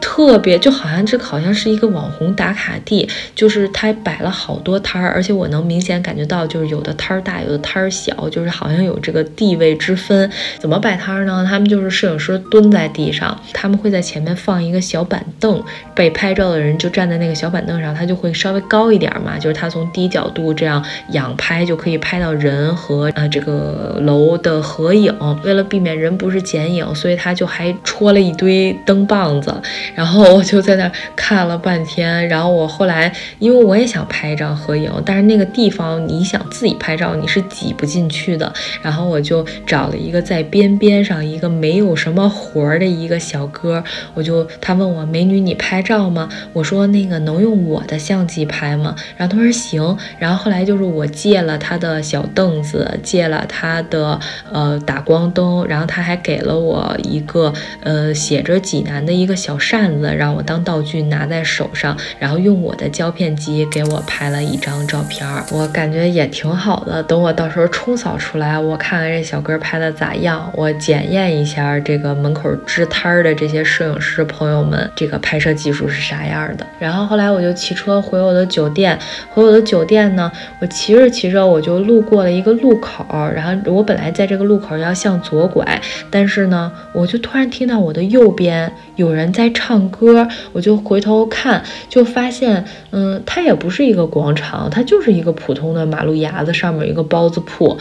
[0.01, 10.31] 特别就好像这好像是一个网红打卡地，就是他摆了好多摊儿，而且我能明显感觉到，就是有的摊儿大，有的摊儿小，就是好像有这个地位之分。
[10.59, 11.47] 怎么摆摊儿呢？
[11.49, 15.63] 他们就是摄影师蹲在地上，他们会在前面放一个小板凳，
[15.95, 25.15] 被拍照的人就站在那个小板凳上，他就会稍微高一点嘛，就是他从低角度这样仰拍就可以拍到人和呃这个楼的合影。
[25.45, 29.55] 为了避免人不是剪影，所以他就还戳了一堆灯棒子。
[29.95, 43.83] 然后我就在那看了半天，然后我后来因为我也想拍一张合影，但是那个地方你想自己拍照你是挤不进去的，然后我就找了一个在边边上一个没有什么活儿的一个小哥，
[44.15, 46.29] 我就他问我美女你拍照吗？
[46.53, 48.95] 我说那个能用我的相机拍吗？
[49.17, 54.19] 然后他说行，然后后来就是我借了他的小凳子，借了他的
[54.53, 59.78] 呃打光灯，然后他还给了我一个呃写着济南的一个小扇。
[59.79, 67.01] 扇子让我当道具拿在手上，然后用我的胶片机给我拍了一张照片儿，我感觉也挺好的。
[67.01, 76.67] 等我到时候冲扫出来，我看看这小哥拍的咋样，我检验一下这个门口支摊儿的这些摄影师朋友们这个拍摄技术是啥样的。
[76.81, 78.99] 然后后来我就骑车回我的酒店，
[79.31, 89.68] 回我的酒店呢，我骑着骑着我就路过了一个路口，然后我本来在这个路口要向左拐，但是呢，我就突然听到我的右边有人在唱。
[89.69, 97.77] 唱歌，我就回头看，就发现，嗯，它也不是一个广场，它就是一个普通的马路牙子上面一个包子铺，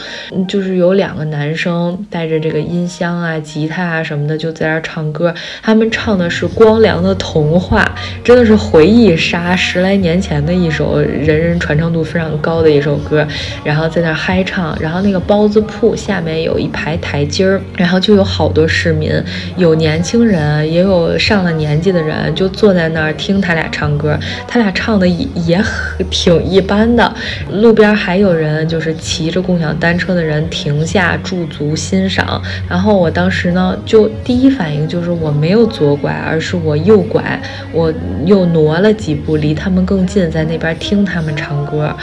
[0.46, 5.34] 就是有两个男生带着这个音箱啊、吉他啊什么的，就在那儿唱歌。
[5.62, 7.82] 他们唱的是光良的《童话》，
[8.22, 13.26] 真的是回忆杀，十来年前的一首人人传唱度非常高的一首歌。
[13.64, 19.10] 然后在那儿嗨唱，然后那个包子铺下面有一排台阶儿，然后就有好多市民，
[19.56, 21.77] 有年轻人，也有上了年。
[21.80, 25.62] 纪的人就坐在那儿听他俩唱歌，他俩唱的也也
[26.10, 27.14] 挺一般的。
[27.50, 32.40] 路边还有人就是骑着共享单车的人停下驻足欣赏。
[32.68, 37.40] 然后我当时呢，就第一反应就是我没有左拐，而是我右拐，
[37.72, 37.92] 我
[38.24, 41.94] 又挪了几步离他们更近，在那边听他们唱歌。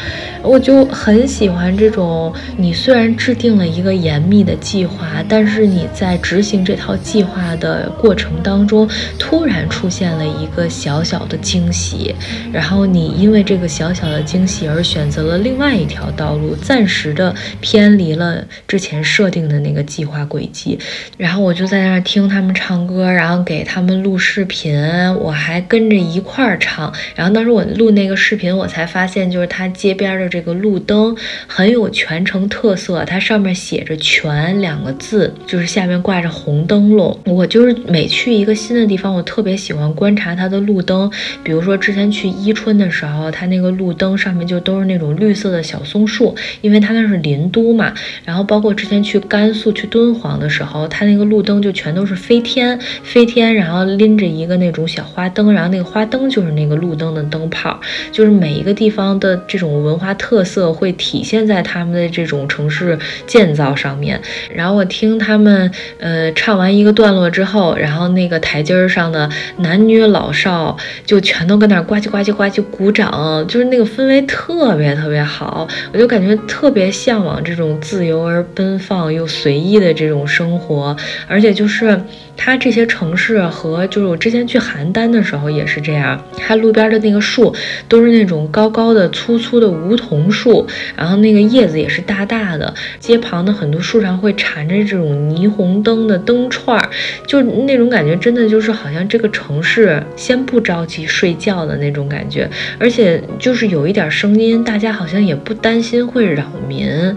[0.42, 9.65] 我就很喜欢这种，你虽然制定了一个严密的计划，但是你在执行这套计划的过程当中，突然。
[9.70, 12.14] 出现了一个小小的惊喜，
[12.54, 20.78] 然后你因为这个小小的惊喜而选择了另外一条道路，暂时的偏离了之前设定的那个计划轨迹。
[21.18, 24.78] 然后我就在那儿听他们唱歌，然后给他们录视频，
[25.16, 26.94] 我还跟着一块儿唱。
[27.16, 31.16] 然后当时我录那个视频，我才发现就是它街边的这个路灯
[31.48, 37.18] 很有全城特色，它上面写着“全”两个字，就是下面挂着红灯笼。
[37.26, 39.55] 我就是每去一个新的地方，我特别。
[39.56, 41.10] 喜欢观察它的路灯，
[41.44, 47.94] 比如说之前去伊春的时候，它那个路灯上面就都是那种绿色的小松树，因为它那是林都嘛。
[48.24, 57.80] 然后包括之前去甘肃去敦煌的时候，它那个路灯就全都是飞天飞天，然后拎着一个那种小花灯，然后那个花灯就是那个路灯的灯泡，
[58.12, 64.22] 就是每一个地方的这种文化特色会体现在他们的这种城市建造上面。
[64.54, 69.30] 然后我听他们呃唱完一个段落之后，然后那个台阶儿上的。
[69.58, 80.96] 男女老少就全都跟那儿呱唧呱唧呱唧鼓掌，就是那个氛围特别特别好，我就感觉特别向往这种自由而奔放又随意的这种生活，
[81.28, 82.00] 而且就是
[82.38, 87.56] 它这些城市和就是我之前去邯郸的时候也是这样，它路边的那个树
[87.88, 96.90] 都是那种高高的粗粗的梧桐树，然后那个叶子也是大大的，街旁的很多树上会缠着这种霓虹灯的灯串儿，
[97.26, 102.50] 就那种感觉真的就是好像这个城市先不着急睡觉的那种感觉，
[102.80, 107.16] 而且就是有一点声音，大家好像也不担心会扰民，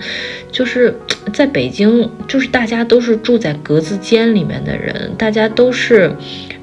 [0.50, 0.94] 就是
[1.32, 6.10] 在北京，就是大家都是住在格子间里面的人，大家都是，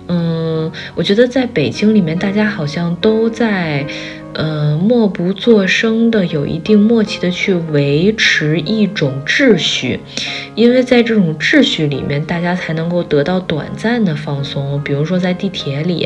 [0.08, 3.86] 嗯，我觉得在北京里面，大家好像都在。
[4.36, 10.00] 呃，默不作声的，有一定默契的去维持一种秩序，
[10.56, 14.82] 因为在这种秩序里面，大家才能够得到短暂的放松。
[14.84, 16.06] 比如说在地铁里，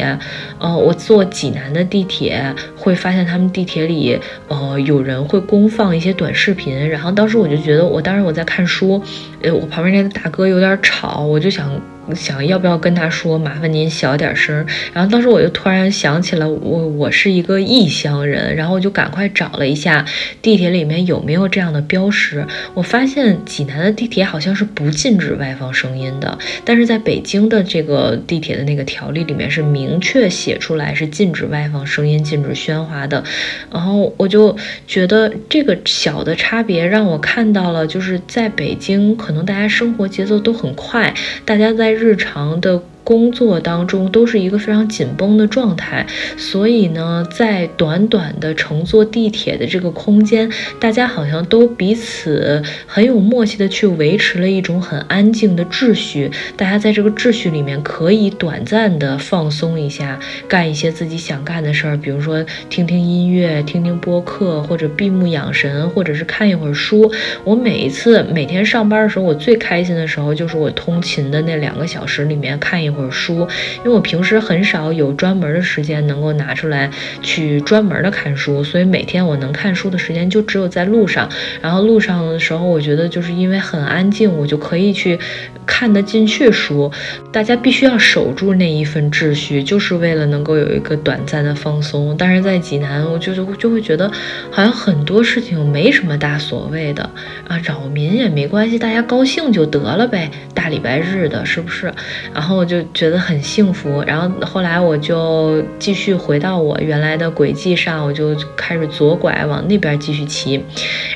[0.60, 9.02] 呃，我坐济南的地铁，会发现他们地铁里，呃，有人会公放一些短视频，然后当时我就觉得，我当时我在看书，
[9.42, 11.70] 呃，我旁边那个大哥有点吵，我就想。
[12.16, 14.66] 想要不要跟他说，麻烦您小点声。
[14.93, 20.03] 然后当时我就突然想起了我，我是一个异乡人，然后我就赶快找了一下
[20.41, 22.45] 地铁里面有没有这样的标识。
[22.74, 33.24] 我发现济南的地铁好像是不禁止外放声音的，但是在北京的这个地铁的那个条例里面是明确写出来是禁止外放声音、禁止喧哗的。
[33.72, 34.55] 然后我就
[34.88, 41.14] 觉得这个小的差别让我看到了，就是在北京可能大家生活节奏都很快，
[41.45, 41.99] 大家在。
[42.00, 42.82] 日常的。
[43.10, 46.05] 工作当中都是一个非常紧绷的状态，
[46.38, 50.47] 所以呢，在短短的乘坐地铁的这个空间，
[50.80, 56.30] 大家好像都彼此很有默契的去维持了一种很安静的秩序。
[56.55, 67.12] 大家在这个秩序里面可以短暂的放松一下，干一些自己想干的事儿，比如说听听音乐、听听播客，或者闭目养神，或者是看一会儿书。
[67.43, 72.99] 我每一次每天上班的时候，我最开心的时候就是我通勤的那两个小时里面看一会儿。
[73.00, 73.47] 本书，
[73.78, 76.89] 因为我平时很少有专门的时间能够拿出来
[77.22, 81.30] 去专门的看书，所以每天我能看书的时间就只有在路上。
[81.62, 85.18] 然后路上的时候，我觉得就是因为很安静，我就可以去
[85.66, 86.91] 看得进去书。
[87.32, 92.16] 大家必须要守住那一份秩序，就是为了能够有一个短暂的放松。
[92.18, 94.12] 但是在济南，我就就就会觉得
[94.52, 97.10] 好像很多事情没什么大所谓的
[97.47, 100.30] 啊，扰民也没关系，大家高兴就得了呗。
[100.54, 101.93] 大礼拜日的，是不是？
[102.34, 102.84] 然后就。
[102.94, 110.62] 觉得很幸福，然后后来我就继续回到我原来的轨迹上，我就开始左拐往那边继续骑，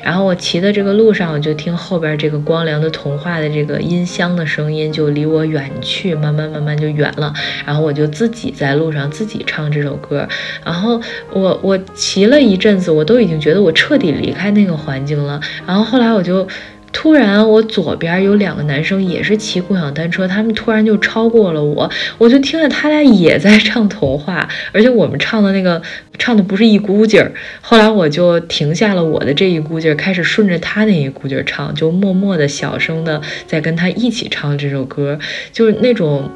[0.03, 7.33] 然后我骑的这个路上，我就听后边这个光良的童话的这个音箱的声音就离我远去，慢慢慢慢就远了，
[7.65, 10.27] 然后我就自己在路上自己唱这首歌，
[10.63, 11.01] 然后
[11.31, 16.47] 我我骑了一阵子，我都已经觉得我彻底离开那个环境了，然后后来我就。
[16.93, 21.89] 突然，我左边有两个男生也是骑共享单车，他们突然就超过了我，
[22.19, 25.81] 我就听着他俩也在唱童话，而且我们唱的那个
[26.17, 27.31] 唱的不是一股劲儿。
[27.59, 35.19] 后来我就停下了我的这一股劲儿，开始顺着他那一股劲儿唱，就默默的小声的在跟他一起唱这首歌，
[35.51, 36.29] 就是那种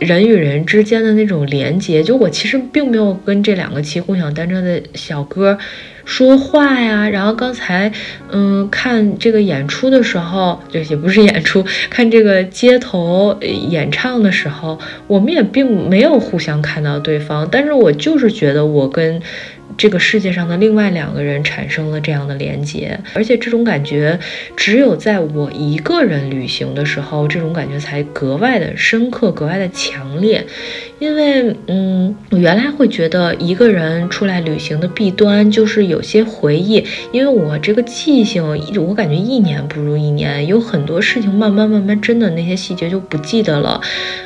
[0.00, 2.02] 人与人之间的那种连接。
[2.02, 5.56] 就我其实并没有跟这两个骑共享单车的小哥。
[6.04, 7.92] 说话呀，然后刚才，
[8.32, 14.76] 嗯，看这个演出的时候，就也不是演出， 看这个街头演唱的时候，
[15.06, 19.22] 我们也并没有互相看到对方，但是我就是觉得我跟。
[19.80, 24.20] 这个世界上的另外两个人产生了这样的连接，而且这种感觉
[24.54, 30.46] 只有在我一个人旅行的时候，这种感觉才格外的深刻，格外的强烈。
[31.00, 38.46] 因为，嗯，我原来会觉得一个人出来旅行的弊端就是有些回忆，因为我这个记性，
[38.76, 43.80] 我感觉一年不如一年，有很多事情慢慢慢慢真的那些细节就不记得了。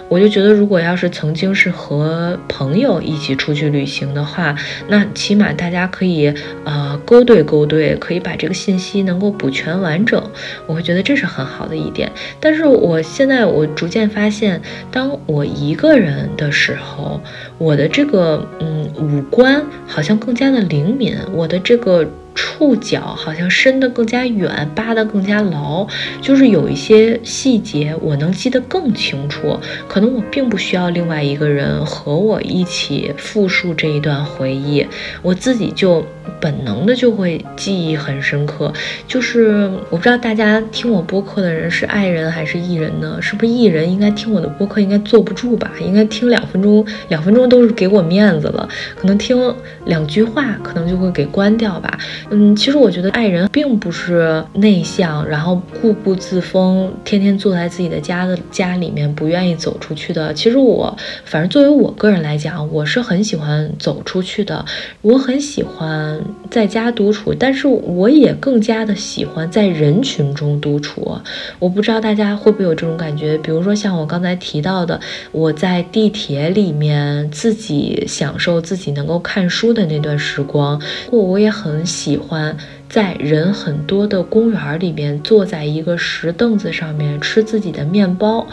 [0.08, 4.56] 我就觉得，如果要是曾经是和朋友一起出去旅行的话，
[4.88, 10.20] 那起码大家可以呃勾兑勾兑，可以把这个信息能够补全完整。
[10.66, 12.10] 我会觉得这是很好的一点。
[12.40, 14.60] 但是我现在我逐渐发现，
[14.90, 17.20] 当我一个人的时时候，
[17.58, 22.08] 我的这个嗯五官好像更加的灵敏，我的这个。
[22.34, 25.86] 触角好像伸得更加远，扒得更加牢，
[26.20, 29.58] 就是有一些细节我能记得更清楚。
[29.88, 34.86] 可能我并不需要另外一个人和我一起复述这一段回忆，
[35.22, 36.04] 我自己就
[36.40, 38.72] 本能的就会记忆很深刻。
[39.06, 43.18] 就是我不知道大家听我播客的人是爱人还是艺人呢？
[43.20, 45.70] 是不是艺人应该听我的播客应该坐不住吧？
[45.80, 49.54] 应该听两分钟，两分钟都是给我面子了，可能听
[49.84, 51.98] 两句话可能就会给关掉吧。
[52.30, 60.32] 嗯，其实我觉得爱人并不是内向，然后固步自封，天天坐在自己的家的家里面，不愿意走出去的。
[60.32, 64.64] 其实我，反正作为我个人来讲，我是很喜欢走出去的。
[65.02, 66.18] 我很喜欢
[66.50, 71.16] 在家独处，但是我也更加的喜欢在人群中独处。
[71.58, 74.98] 我不知道大家会不会有这种感觉，比如说像我刚才提到的，
[75.30, 82.13] 我在地铁里面自己享受自己能够看书的那段时光，我我也很喜。
[82.14, 82.56] 喜欢
[82.88, 88.46] 在人很多的公园里面，坐在一个石凳子上面吃自己的面包，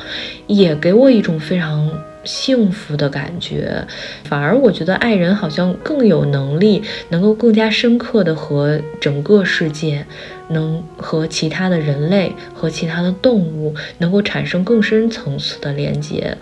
[0.48, 1.92] 也给我一种非常
[2.24, 3.86] 幸福的感觉。
[4.24, 10.04] 反而我觉得爱人好像更有能力，能够更加深刻的和整个世界，
[10.50, 16.36] 能和其他的人类和其他的动物，能够产生更深层次的连接。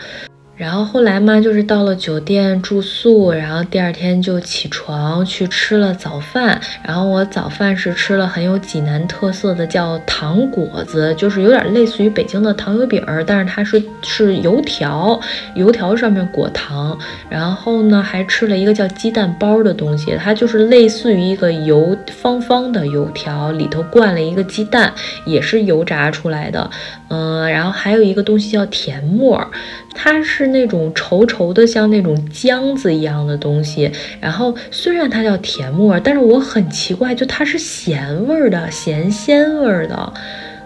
[0.59, 6.59] 然后后来嘛，就是到了酒店住宿，然后第二天就起床去吃了早饭。
[6.83, 15.17] 然后我早饭是吃了很有济南特色的叫糖果子，就是有点类似于北京的糖油饼，但是它是是油条，
[15.55, 16.99] 油条上面裹糖。
[17.29, 24.93] 然后呢，还吃了一个叫鸡蛋包的东西，它就是类似于一个油方方的油条，里头灌了一个鸡蛋，
[25.25, 26.69] 也是油炸出来的。
[27.07, 29.47] 嗯，然后还有一个东西叫甜沫儿。
[29.95, 33.91] 它是那种稠稠的，像那种浆子一样的东西。
[34.19, 40.13] 然后虽然它叫甜沫，但是我很奇怪，就它是咸味儿的，咸鲜味儿的，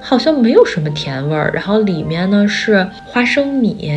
[0.01, 1.51] 好像没有什么甜味儿。
[1.53, 3.91] 然后里面呢是花生米、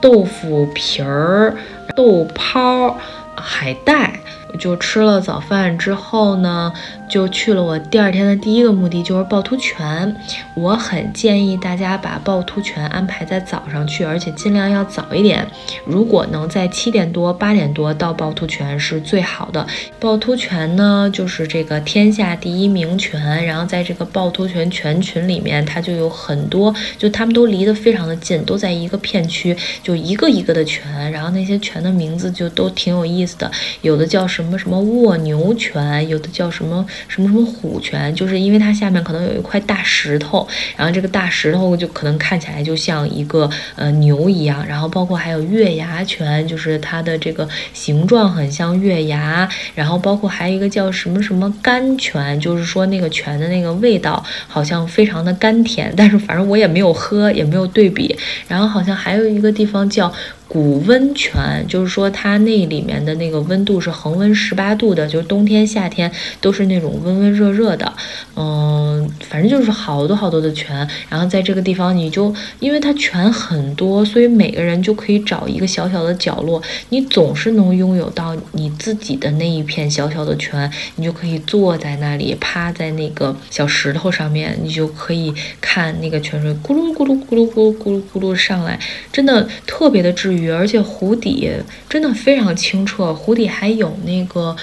[0.00, 1.54] 豆腐皮儿、
[1.94, 2.98] 豆泡、
[3.36, 4.18] 海带。
[4.56, 6.72] 就吃了早饭之后呢。
[7.14, 10.16] 就去了我第二天的第一个目的，就是趵突泉。
[10.54, 15.46] 我很建议大家把趵突泉安排在早上去，而且尽量要早一点。
[15.84, 19.64] 如果能在七点多、八点多到趵突泉是最好的。
[20.00, 23.46] 趵突泉呢，就是这个天下第一名泉。
[23.46, 31.12] 然后在这个趵突泉泉群里面，它就有很多，就它们都离得非常的近，都在一个片区，就一个一个的泉。
[31.12, 33.48] 然后那些泉的名字就都挺有意思的，
[33.82, 36.84] 有的叫什么什么卧牛泉，有的叫什么。
[37.08, 40.46] 什么什么虎泉，就是因为它下面可能有一块大石头，
[40.76, 58.16] 然后这个大石头就可能看起来就像一个呃牛一样，然后包括还有月牙泉，就是它的这个形状很像月牙，然后包括还有一个叫什么什么甘泉，就是说那个泉的那个味道好像非常的甘甜，但是反正我也没有喝，也没有对比，
[58.48, 60.12] 然后好像还有一个地方叫。
[60.46, 67.92] 古温泉就是说，它那里面的那个温度是恒温十八度的，就是冬天夏天都是那种温温热热的。
[68.36, 70.86] 嗯，反正就是好多好多的泉。
[71.08, 80.70] 然后在这个地方，你就因为它泉很多，所以每个人就可以找一个小小的角落，你总是能拥有到你自己的那一片小小的泉。
[80.96, 88.78] 你就可以坐在那里，趴在那个小石头上面，你就可以看那个泉水咕噜咕噜咕噜咕噜咕噜咕噜上来，
[89.10, 90.33] 真的特别的治愈。
[90.50, 91.50] 而且湖底
[91.88, 94.54] 真的非常清澈，湖底还有那个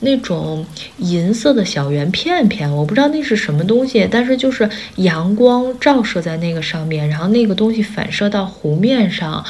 [0.00, 0.64] 那种
[0.98, 9.44] 银色的小圆片片，我不知道那是什么东西，但是就是阳光照射在那个上面，然后那个东西反射到湖面上，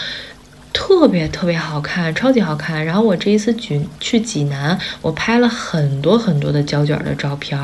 [0.73, 2.85] 特别特别好看，超级好看。
[2.85, 7.59] 然后我这一次去去济南，我拍了很多很多的胶卷的照片，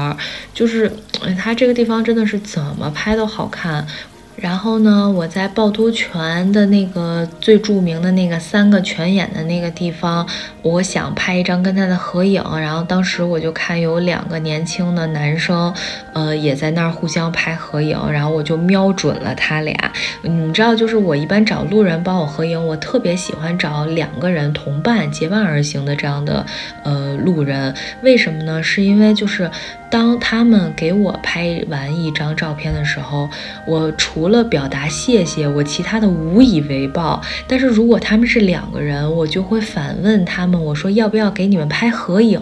[0.53, 0.91] 就是
[1.39, 3.87] 它这个地方真的是怎么拍都好看。
[4.37, 10.26] 然后呢，我在趵突泉的那个最著名的那个三个泉眼的那个地方，
[10.61, 12.43] 我想拍一张跟他的合影。
[12.61, 15.72] 然后当时我就看有两个年轻的男生，
[16.12, 17.99] 呃，也在那儿互相拍合影。
[18.12, 19.74] 然后我就瞄准了他俩。
[20.22, 26.45] 你知道，就是我一般找路人帮我合影，我特别喜欢找两个人同伴结伴而行的这样的
[26.84, 27.74] 呃路人。
[28.03, 28.62] 为什么呢？
[28.62, 29.51] 是因为就是
[29.91, 33.28] 当他们给我拍完一张照片的时候，
[33.66, 37.20] 我除了表达谢谢，我其他的无以为报。
[37.47, 42.41] 但是如果他们是两个人，我就会反问他们，我说要不要给你们拍合影？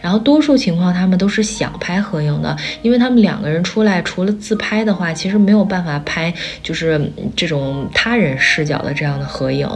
[0.00, 6.32] 然后多数情况他们都是想拍合影的，因为他们两个人出来，除了自拍的话，其实没有办法拍
[6.62, 7.00] 就是
[7.34, 9.68] 这种他人视角的这样的合影。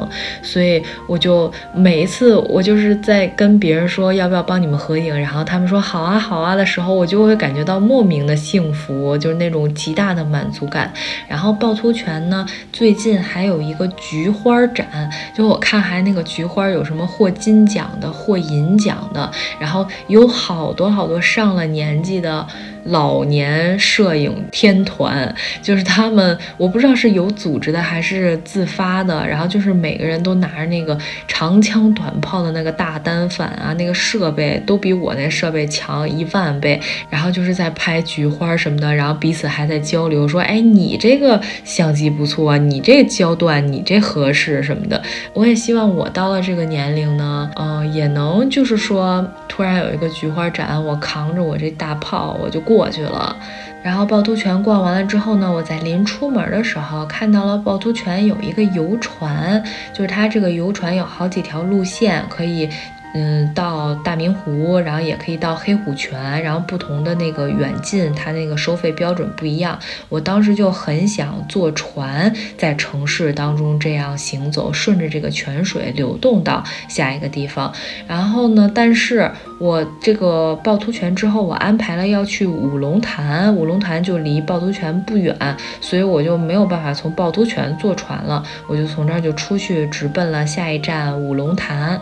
[0.42, 10.92] 所以我就每一次我就是在跟别人说要不要帮你们合影，然后他们说好啊好啊的时候，我就会感觉到莫名的幸福，就是那种极大的满足感。
[11.26, 22.46] 然后趵突泉呢，最近还有一个菊花展，就我看还那个菊花有什么获金奖的、获银奖的，然后有好多好多上了年纪的。
[22.84, 45.02] 老年摄影天团，就是他们，我不知道是有组织的还是自发的，然后就是每个人都拿着那个长枪短炮的那个大单反啊，那个设备都比我那设备强一万倍，然后就是在拍菊花什么的，然后彼此还在交流，说，哎，你这个相机不错，你这焦段，你这合适什么的。
[45.34, 52.60] 我也希望我到了这个年龄呢，嗯，也能就是说，突然有一个菊花展，我扛着我这大炮，我就。
[52.70, 53.36] 过去了，
[53.82, 59.60] 然后趵突泉逛完了之后呢，我在临出门的时候看到了趵突泉有一个游船，
[59.92, 62.70] 就是它这个游船有好几条路线可以。
[63.12, 69.76] 嗯，到大明湖，然后也可以到黑虎泉，然后不同的那个远近，它那个收费标准不一样。
[70.08, 77.72] 我当时就很想坐船在城市当中这样行走，顺着这个泉水流动到下一个地方。
[78.06, 85.36] 然后呢，但是我这个趵突泉之后，我安排了要去五龙潭，五龙潭就离趵突泉不远，
[85.80, 92.00] 所以我就没有办法从趵突泉坐船了，我就从这儿就出去，直奔了下一站五龙潭。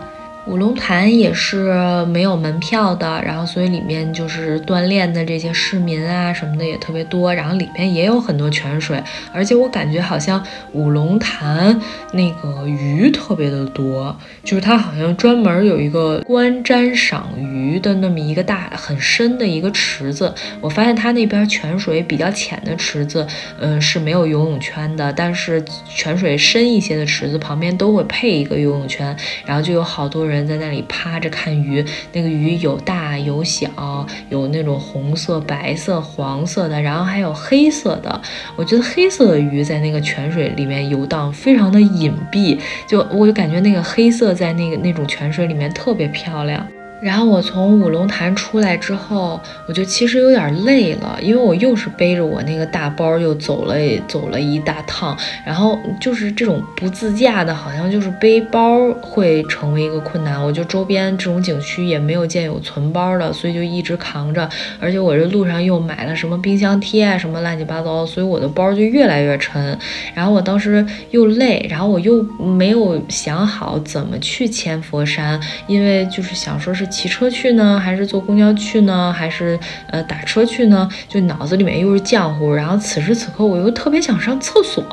[0.49, 1.75] 五龙潭也是
[2.07, 10.43] 没有门票的，然后所以里面就是锻炼的这些市民啊什么的也特别多，然后里面也有很多泉水，而且我感觉好像
[10.73, 11.79] 五龙潭
[12.13, 20.35] 那个鱼特别的多，就是它好像专门有一个观瞻赏鱼的那么一个大很深的一个池子。
[20.63, 23.27] 我发现它那边泉水比较浅的池子，
[23.61, 30.38] 嗯是没有游泳圈的，但是泉水深一些的池子旁边都会配一个游泳圈，然后就有好多人。
[30.47, 38.21] 在那里趴着看鱼，那个鱼有大有小，有那种红色、白色、黄色的，然后还有黑色的。
[38.57, 46.67] 我觉得黑色的鱼在那个泉水里面游荡，非常的隐蔽，就我就感觉那个黑色在那个那种泉水里面特别漂亮。
[47.01, 53.77] 然后我从五龙潭出来之后，我就其实有点累了，因为我又是背着我那个大包又走了
[54.09, 60.43] 走了一大趟，然后就是这种不自驾的，好像就是背包会成为一个困难。
[60.43, 64.49] 我就周边这种景区也没有见有存包的，所以就一直扛着，
[64.81, 69.79] 而且我这路上又买了什么冰箱贴啊，什么乱七八糟，所以我的包就越来越沉。
[70.15, 76.88] 然后我当时又累，然后我又没有想好怎么去千佛山，因为就是想说是。
[76.89, 79.59] 骑车去呢，还是坐公交去呢，还是
[79.91, 80.89] 呃打车去呢？
[81.09, 82.53] 就脑子里面又是浆糊。
[82.53, 84.85] 然后此时此刻我又特别想上厕所，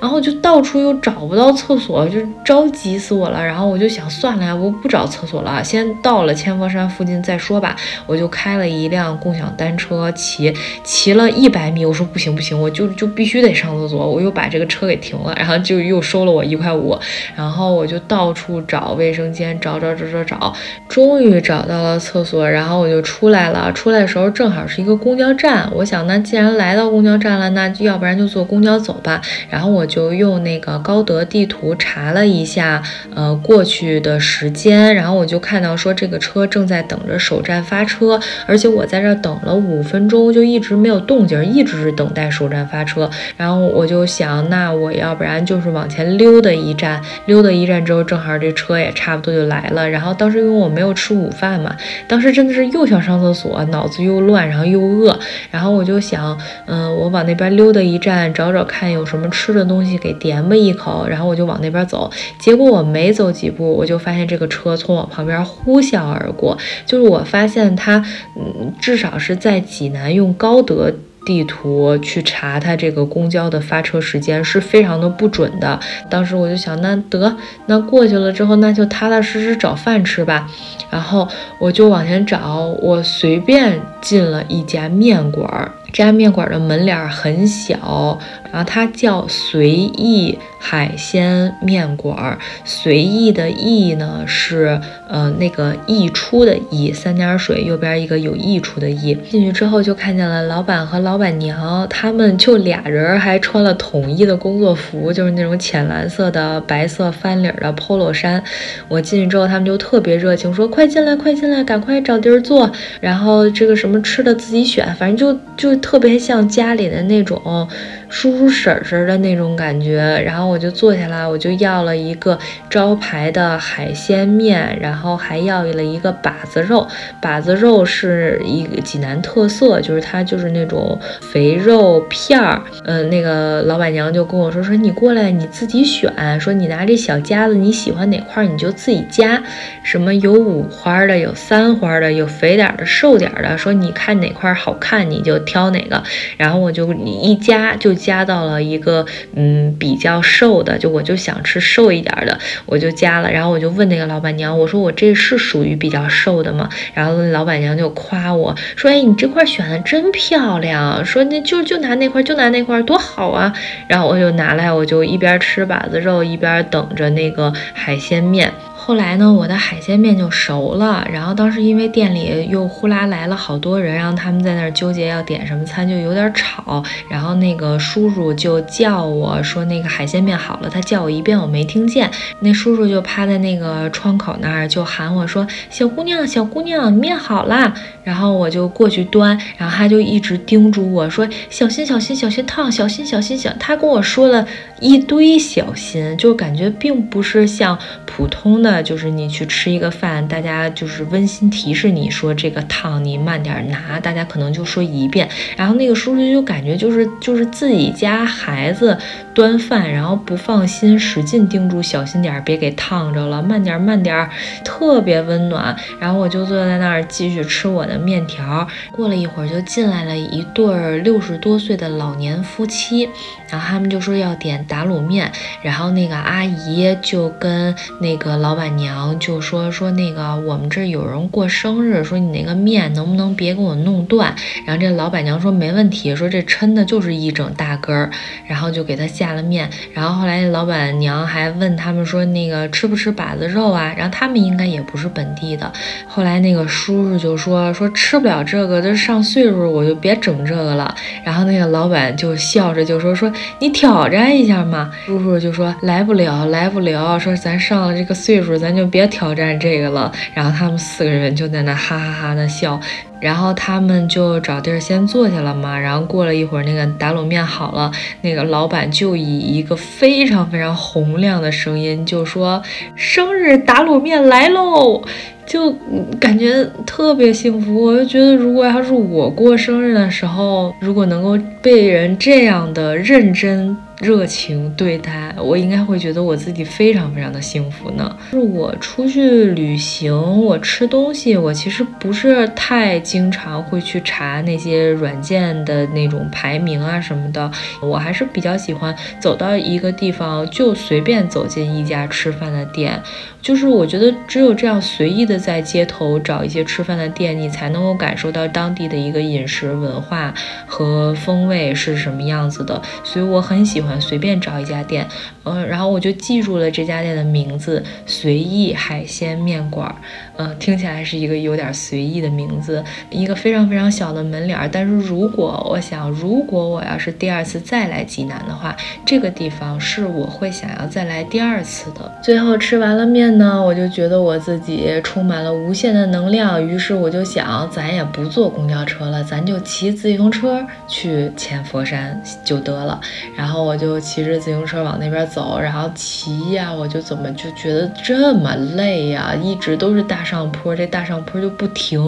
[0.00, 3.44] 然后就到处又找不到厕所，就着急死我了。
[3.44, 7.74] 然后我就想算了呀，我不找厕所了，先到了千佛山附近再说吧。
[8.06, 10.54] 我就开了一辆共享单车骑，
[10.84, 14.08] 骑了一百米，我说不行不行，我就就必须得上厕所。
[14.08, 16.98] 我又把这个车给停了，然后就又收了我一块五。
[17.34, 20.52] 然后我就到处找卫生间，找找找找找，
[20.88, 21.21] 终于。
[21.22, 23.70] 终于找到了厕所，然后我就出来了。
[23.72, 29.22] 出来的时候正好是一个公交站，我想那既然来到公交站了，那要不然就坐公交走吧。
[29.48, 32.82] 然后我就用那个高德地图查了一下，
[33.14, 43.08] 呃，过去的时间，然后我就看到说这个车正在等着首站发车，而且我在这等了五分钟，就一直没有动静，一直是等待首站发车。
[43.36, 49.88] 然后我就想，那我要不然就是往前溜达一站，溜达一站之后，正好这车也差不多就来了。
[49.88, 51.11] 然后当时因为我没有吃。
[51.12, 51.76] 午饭嘛，
[52.08, 55.18] 当时真的是又想上厕所，脑子又乱，然后又饿，
[55.50, 56.36] 然后我就想，
[56.66, 62.10] 嗯，我往那边溜达一站，找找看有什么吃的东西给点吧一口，然后我就往那边走。
[62.38, 66.56] 结果我没走几步，我就发现这个车从我旁边呼啸而过，
[66.86, 68.04] 就是我发现它，
[68.36, 70.92] 嗯，至少是在济南用高德。
[71.24, 75.78] 地图去查它这个公交的发车时间是非常的不准的。
[76.10, 80.48] 当时我就想，那得那过去了之后，那就踏踏实实找饭吃吧。
[80.90, 81.26] 然后
[81.58, 85.70] 我就往前找，我随便进了一家面馆儿。
[85.92, 88.18] 这家面馆的门脸很小，
[88.52, 92.38] 然后它叫随意海鲜面馆儿。
[92.64, 99.14] 随意的意呢是呃那个溢出的溢，三点水右边一个有溢出的溢。
[99.28, 108.42] 进去之后就看见了老板和老板娘，他们就俩人还穿了统一的工作服，就是那种浅蓝色的白色翻领的 polo 衫。
[108.86, 112.70] 我进去之后，他们就特别热情，说快进来，快进来，赶快找地儿坐。
[113.00, 115.82] 然后这个什么吃的自己选，反正就就。
[115.82, 117.68] 特别像家里的那种
[118.12, 120.22] 叔叔婶婶的那种感觉。
[120.24, 122.38] 然后我就坐下来，我就要了一个
[122.68, 126.86] 招牌的海鲜面，然后还要了一个把子肉。
[127.20, 132.62] 把子肉是一个济南特色，就是它就是那种肥肉片儿。
[132.84, 139.42] 嗯，那个老板娘就跟我说说你过来你自己选，说你拿这小夹子，你喜欢哪块你就自己夹。
[139.82, 143.56] 什么有五花的，有三花的，有肥点的，瘦点的。
[143.56, 146.02] 说你看哪块好看你就挑哪个。
[146.36, 152.36] 然后我就一夹就加到了一个嗯比较瘦的，就我就想吃瘦一点的，
[152.66, 153.30] 我就加了。
[153.30, 156.68] 然后我就问那个老板娘，我说我这是属于比较瘦的吗？
[156.94, 161.04] 然后老板娘就夸我说，哎，你这块选的真漂亮。
[161.04, 163.52] 说那就就拿那块，就拿那块，多好啊。
[163.86, 168.52] 然后我就拿来，我就一边吃把子肉，一边等着那个海鲜面。
[168.84, 171.06] 后来呢，我的海鲜面就熟了。
[171.08, 176.82] 然后当时因为店里又呼啦来了好多人，让他们在那儿纠结要点什么餐，就有点吵。
[177.08, 182.10] 然后那个叔叔就叫我说那个海鲜面好了，他叫我一遍我没听见。
[182.40, 187.72] 那叔叔就趴在那个窗口那儿就喊我说：“小姑娘，小姑娘，面好啦。”
[188.02, 194.44] 然后我就过去端，然后他就一直叮嘱我说：“小心，小心，小心烫，小心，小心，小。”他跟我说了
[194.80, 198.71] 一堆小心，就感觉并不是像普通的。
[198.80, 208.96] 就是你去吃一个饭，大家就是温馨提示你说这个烫你慢点拿，大家可能就说一遍，然后那个叔叔就感觉就是就是自己家孩子
[209.34, 214.28] 端饭，然后不放心，使劲叮嘱小心点，别给烫着了，慢点慢点，
[214.64, 215.76] 特别温暖。
[216.00, 218.66] 然后我就坐在那儿继续吃我的面条。
[218.90, 223.08] 过了一会儿，就进来了一对六十多岁的老年夫妻，
[223.48, 225.30] 然后他们就说要点打卤面，
[225.62, 228.72] 然后那个阿姨就跟那个老板。
[228.72, 234.34] 娘就说说那个我们这有人过生日，说你那个面能不能别给我弄断？
[234.64, 238.10] 然后这老板娘说没问题，说这抻的就是一整大根儿，
[238.46, 239.68] 然后就给他下了面。
[239.94, 243.92] 然后后来老板娘还问他们说那个吃不吃把子肉啊？
[243.96, 245.72] 然后他们应该也不是本地的。
[246.06, 250.94] 后来那个叔叔就说说吃不了这个，这上岁数我就别整这个了。
[251.24, 254.92] 然后那个老板就笑着就说说你挑战一下嘛。
[255.06, 258.52] 叔叔就说来不了，来不了，说咱上了这个岁数。
[258.62, 262.80] 咱就别挑战这个了，然后他们四个人就在那哈哈哈的笑，
[263.22, 267.92] 然后他们就找地儿先坐下了嘛，然后过了一会儿，那个打卤面好了，
[268.22, 272.60] 那个老板就以一个非常非常洪亮的声音就说
[272.96, 275.00] ：“生日打卤面来喽！”
[275.46, 275.72] 就
[276.18, 283.76] 感觉特别幸福，我就觉得如果要是我过生日的时候，如果能够被人这样的认真。
[284.02, 288.16] 热情对待我，应该会觉得我自己非常非常的幸福呢。
[288.32, 297.48] 就是我出去旅行，我吃东西，我其实不是太经常会去查那些软件的那种排名啊什么的。
[297.80, 303.00] 我还是比较喜欢走到一个地方就随便走进一家吃饭的店。
[303.40, 310.32] 就是我觉得只有这样随意的在街头找一些吃饭的店，你才能够感受到当地的一个饮食文化
[310.66, 312.80] 和风味是什么样子的。
[313.02, 315.06] 所以我很喜欢随便找一家店，
[315.44, 319.94] 嗯，然后我就记住了这家店的名字——随意海鲜面馆。
[320.36, 324.68] 嗯，听起来是一个有点随意的名字，一个非常非常小的门脸儿。
[324.70, 332.12] 但是如果我想，如果我要是第二次再来济南的话，这个地方是我会想要再来第二次的。
[332.22, 333.32] 最后吃完了面。
[333.32, 343.00] 呢，我就觉得我自己充满了无限的能量，于是我就想，咱也不坐公交车了，咱就骑自行车去千佛山就得了。
[343.34, 349.34] 然后我就骑着自行车往那边走，然后骑呀，我就怎么就觉得这么累呀？
[349.34, 351.98] 一直都是大上坡，这大上坡就不停，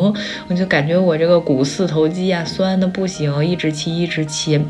[0.48, 4.62] 我就感觉我这个股四头肌啊酸的不行，一直骑一直骑。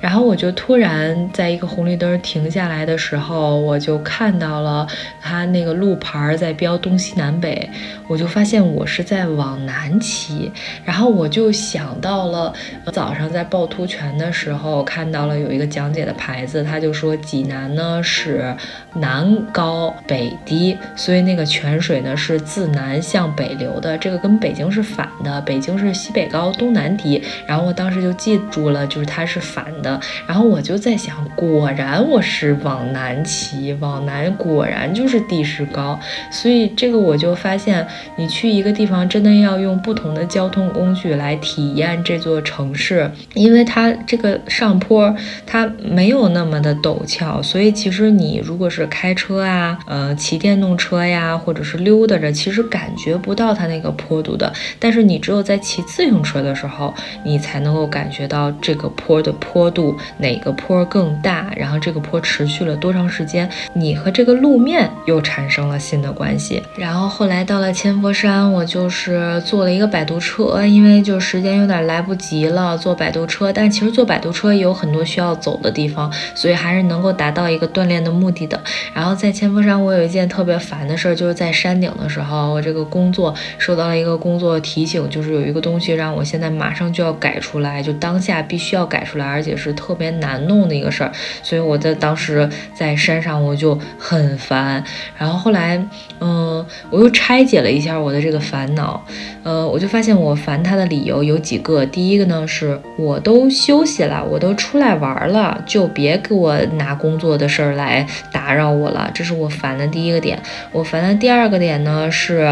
[0.00, 4.84] 然后我就突然在一个红绿灯停下来的时候，我就看到了
[5.20, 5.92] 他那个路。
[5.92, 7.68] 路牌在标东西南北，
[8.08, 10.50] 我就发现我是在往南骑，
[10.86, 12.50] 然后我就想到了
[12.90, 18.56] 早上在趵突泉的时候看到了有一个讲解的牌子，他就说济南呢是
[18.94, 35.98] 南高北低，所以那个泉水呢是自南南向北流的，这个跟北京是反的，北京是西北高东南低，然后我当时就记住了，就是它是反的，然后我就在想，果然我是往南骑，往南果然就是地势高。
[36.32, 45.14] 所以这个我就发现，你去一个地方真的要用不同的交通工具来体验这座城市，因为它这个上坡
[45.46, 54.50] 它没有那么的陡峭，所以其实你如果是开车啊，呃，骑电动车呀，或者是溜达着，其实感觉不到它那个坡度的。
[54.78, 66.62] 但是你只有在骑自行车的时候，你才能够感觉到这个坡的坡度哪个坡更大，然后这个坡持续了多长时间，你和这个路面又产生了新的关系。
[66.78, 73.52] 然后后来到了千佛山，我就是坐了一个摆渡车，因为就时间有点来不及了，坐摆渡车。
[73.52, 78.58] 但其实坐摆渡车也有很多需要走的地方，所以还是能够达到一个锻炼的目的的。
[78.94, 91.10] 然后在千佛山，我有一件特别烦的事儿，就是在山顶的时候，这个工作收到了一个工作提醒，就是有一个东西让我现在马上就要改出来，就当下必须要改出来，而且是特别难弄的一个事儿。
[91.42, 94.82] 所以我在当时在山上我就很烦。
[95.18, 95.76] 然后后来，
[96.20, 99.04] 嗯，我又拆解了一下我的这个烦恼，
[99.42, 101.84] 呃，我就发现我烦他的理由有几个。
[101.86, 110.40] 第一个呢，是我都休息了，我都出来玩了，就别给我拿工作的事儿来打扰我了，这是我烦的第一个点。
[110.70, 112.51] 我烦的第二个点呢是。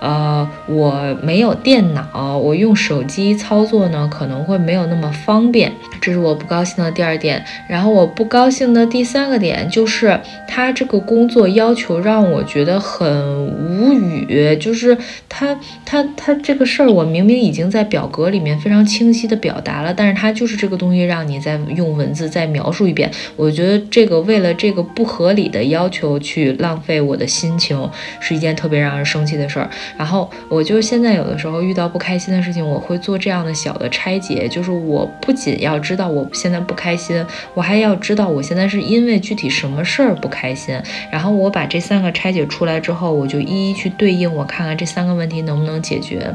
[0.00, 7.44] 呃，我没有电脑，我用手机操作呢，可能会没有那么方便，这是我不高兴的第二点。
[7.68, 14.96] 然后我不高兴的第三个点就是，他这个工作要求让我觉得很无语，就是
[15.28, 27.90] 他他他这个事儿，我明明已经在表格里面非常清晰的表达了，但是他就是这个东西让你再用文字再描述一遍，我觉得这个为了这个不合理的要求去浪费我的心情，
[28.20, 29.68] 是一件特别让人生气的事儿。
[29.96, 37.24] 然后我就现在有的时候遇到不开心的事情，我会做这样的小的拆解，就是我不仅要知道我现在不开心，
[37.54, 40.80] 我还要知道我现在是因为具体什么事儿不开心。
[41.10, 46.32] 然后我把这三个拆解出来之后，我就一一去对应，我看看这三个问题能不能解决。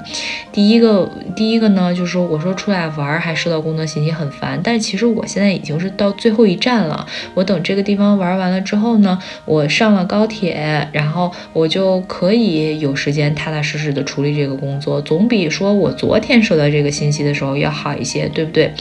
[0.51, 7.05] 第一个，第一个呢，就是说我说出来玩还收到工作信息很烦，但其实我现在已经是到最后一站了。
[7.33, 13.33] 我等这个地方玩完了之后呢，我上了高铁，然后我就可以有时间。
[13.43, 18.71] 踏踏实实的处理这个工作，总比说我昨天收到这个信息的时候要好一些，对不对？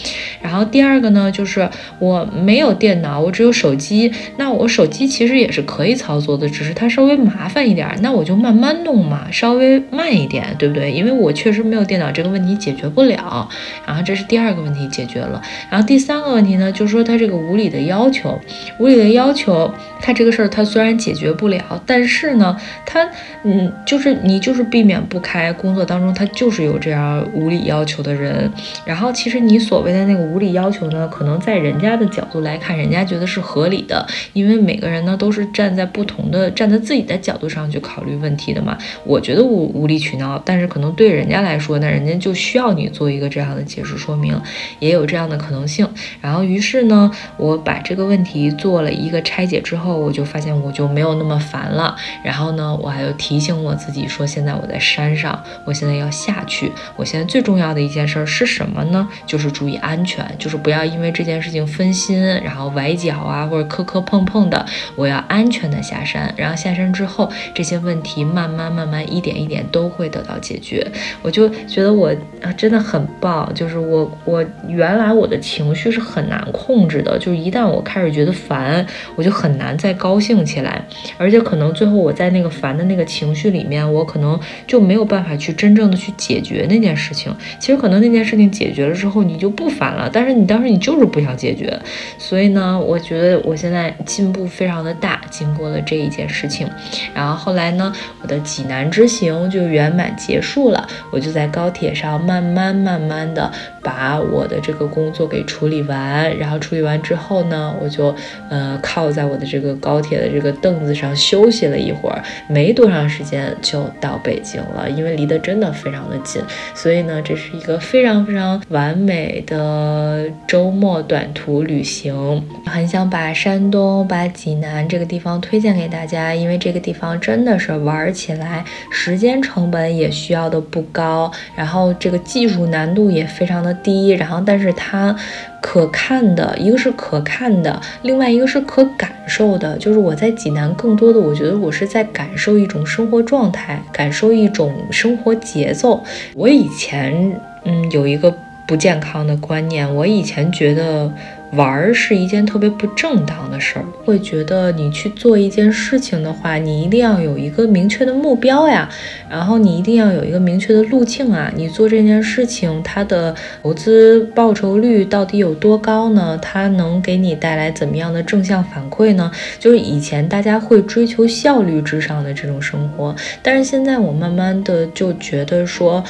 [0.40, 4.12] 然后第二个呢，就是我没有电脑，我只有手机。
[4.36, 7.88] 那我手机其实也是可以操作的，只是它稍微麻烦一点。
[8.02, 10.92] 那我就慢慢弄嘛，稍微慢一点，对不对？
[10.92, 13.48] 因为我确实没有电脑，这个问题解决不了。
[13.84, 15.42] 然后这是第二个问题解决了。
[15.68, 18.38] 然后第三个问题呢，就是说他这个无理的要求，
[18.78, 19.68] 无理的要求，
[20.00, 22.56] 他这个事儿他虽然解决不了，但是呢，
[22.86, 23.10] 他
[23.42, 24.51] 嗯，就是你就。
[24.52, 28.52] 就是避免不开，工作当中他就是有这样无理要求的人。
[28.84, 38.76] 然后其实你所谓的那个无理要求呢，可能在人家的角度来看，人家觉得是合理的，因为每个人呢都是站在不同的、站在自己的角度上去考虑问题的嘛。
[39.06, 44.38] 我觉得无无理取闹，但是可能对人家来说，那人家就需要你做一个这样的解释说明，
[44.80, 45.88] 也有这样的可能性。
[46.20, 51.96] 然后于是呢，我把这个问题做了一个拆解之后，我就发现我就没有那么烦了。
[52.22, 56.72] 然后呢，我还有提醒我自己说，现现在我在山上，我现在要下去。
[56.96, 59.08] 我现在最重要的一件事是什么呢？
[59.24, 64.66] 就是注意安全，就是不要因为这件事情分心，然后崴脚啊，或者磕磕碰碰的。
[64.96, 70.84] 我要安全的下山，然后下山之后，这些问题慢慢慢慢一点一点都会得到解决。
[71.22, 72.12] 我就觉得我
[72.56, 78.84] 真的很棒，就是我我原来我的情绪是很难控制的，就是一旦我开始觉得烦，
[79.14, 80.84] 我就很难再高兴起来，
[81.16, 84.31] 而且可能最后我在那个烦的那个情绪里面，我可能。
[84.66, 87.34] 就没有办法去真正的去解决那件事情。
[87.58, 90.10] 其实可能那件事情解决了之后，你就不烦了。
[90.12, 91.78] 但是你当时你就是不想解决。
[92.18, 96.68] 所以呢，我觉得我现在进步非常的大，经过了这一件事情。
[97.14, 100.86] 然后后来呢，我的济南之行就圆满结束了。
[101.10, 103.50] 我就在高铁上慢慢慢慢的
[103.82, 106.34] 把我的这个工作给处理完。
[106.38, 108.14] 然后处理完之后呢，我就
[108.48, 112.22] 呃靠在我的这个高铁的这个凳子上休息了一会儿。
[112.48, 114.18] 没多长时间就到。
[114.22, 116.40] 北京了，因为离得真的非常的近，
[116.76, 122.40] 所以呢，这是一个非常非常完美的周末短途旅行。
[122.66, 135.16] 很想把山东、把济南这个地方推荐给大家，因为这个地方真的是玩起来时间成本也需要的不高，然后这个技术难度也非常的低，然后但是它。
[135.64, 139.78] 可看的一个是可看的，另外一个是可感受的。
[139.78, 146.02] 就是我在济南，更多的我觉得我是在感受一种生活状态，感受一种生活节奏。
[146.34, 148.34] 我以前嗯有一个
[148.66, 151.10] 不健康的观念，我以前觉得
[151.52, 158.88] 玩儿是一件特别不正当的事儿，会觉得你去做一件事情的话，你一定要有一个明确的目标呀，
[159.28, 161.52] 然后你一定要有一个明确的路径啊。
[161.54, 166.38] 你做这件事情，它的投资报酬率到底有多高呢？
[166.40, 169.30] 它能给你带来怎么样的正向反馈呢？
[169.58, 176.02] 就是以前大家会追求效率至上的这种生活，但是现在我慢慢的就觉得说。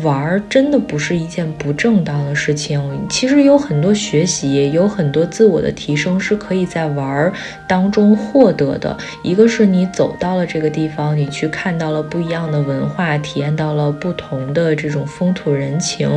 [0.00, 2.80] 玩儿真的不是一件不正当的事情。
[3.10, 7.32] 其实有很多学习，有很多自我的提升是可以在玩儿
[7.68, 8.96] 当中获得的。
[9.22, 16.08] 一个是你走到了这个地方，你去看到了不一样的文化，体验到了不同的这种风土人情；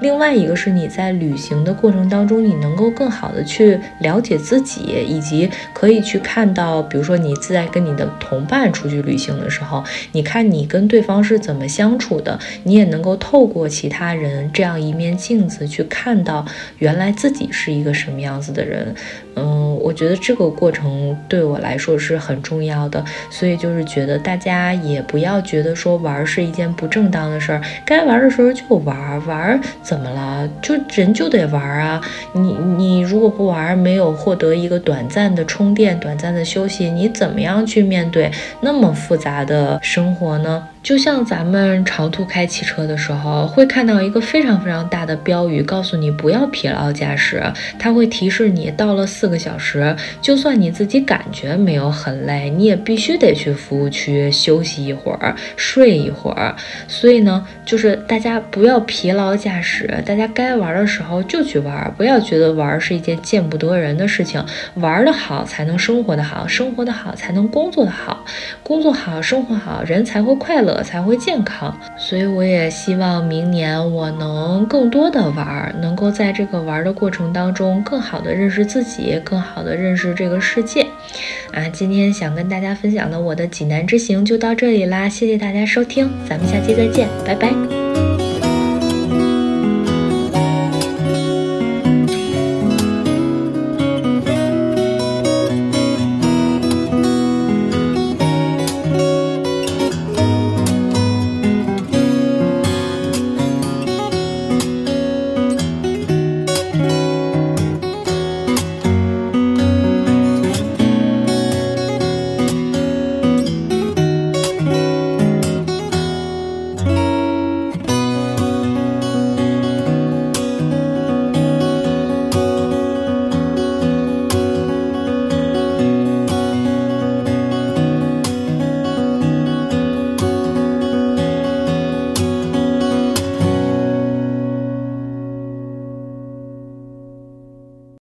[0.00, 9.82] 另外一个是你在旅行的过程当中，你能够更好的去了解自己，以及可以去看到，比如说你自在跟你的同伴出去旅行的时候，
[10.12, 13.18] 你看你跟对方是怎么相处的，你也能够。
[13.26, 16.44] 透过其他人这样一面镜子去看到
[16.78, 18.94] 原来自己是一个什么样子的人，
[19.34, 30.46] 嗯，我觉得这个过程对我来说是很重要的，所以就是觉得大家也不要觉得说玩是一件不正当的事儿，该玩的时候就玩，玩怎么了？
[30.60, 31.98] 就人就得玩啊！
[32.34, 40.68] 你你如果不玩，没有获得一个短暂的充电、短暂的休息，你怎么样去面对那么复杂的生活呢？
[40.84, 47.42] 就像咱们长途开汽车的时候，会看到一个非常非常大的标语，告诉你不要疲劳驾驶。
[47.78, 56.54] 它会提示你到了四个小时，就算你自己感觉没有很累，你也必须得去服务区休息一会儿，睡一会儿。
[56.86, 64.44] 所以呢，就是大家不要疲劳驾驶，大家该玩的时候就去玩，不要觉得玩是一件见不得人的事情。
[64.74, 68.22] 玩的好才能生活的好，生活的好才能工作的好，
[68.62, 70.73] 工作好，生活好，人才会快乐。
[70.82, 80.86] 才会健康，所以我也希望明年我能更多的玩，能够在这个玩的过程当中，更好的认识自己，更好的认识这个世界。
[81.52, 88.13] 啊，今天想跟大家分享的我的济南之行就到这里啦，谢谢大家收听，咱们下期再见，拜拜。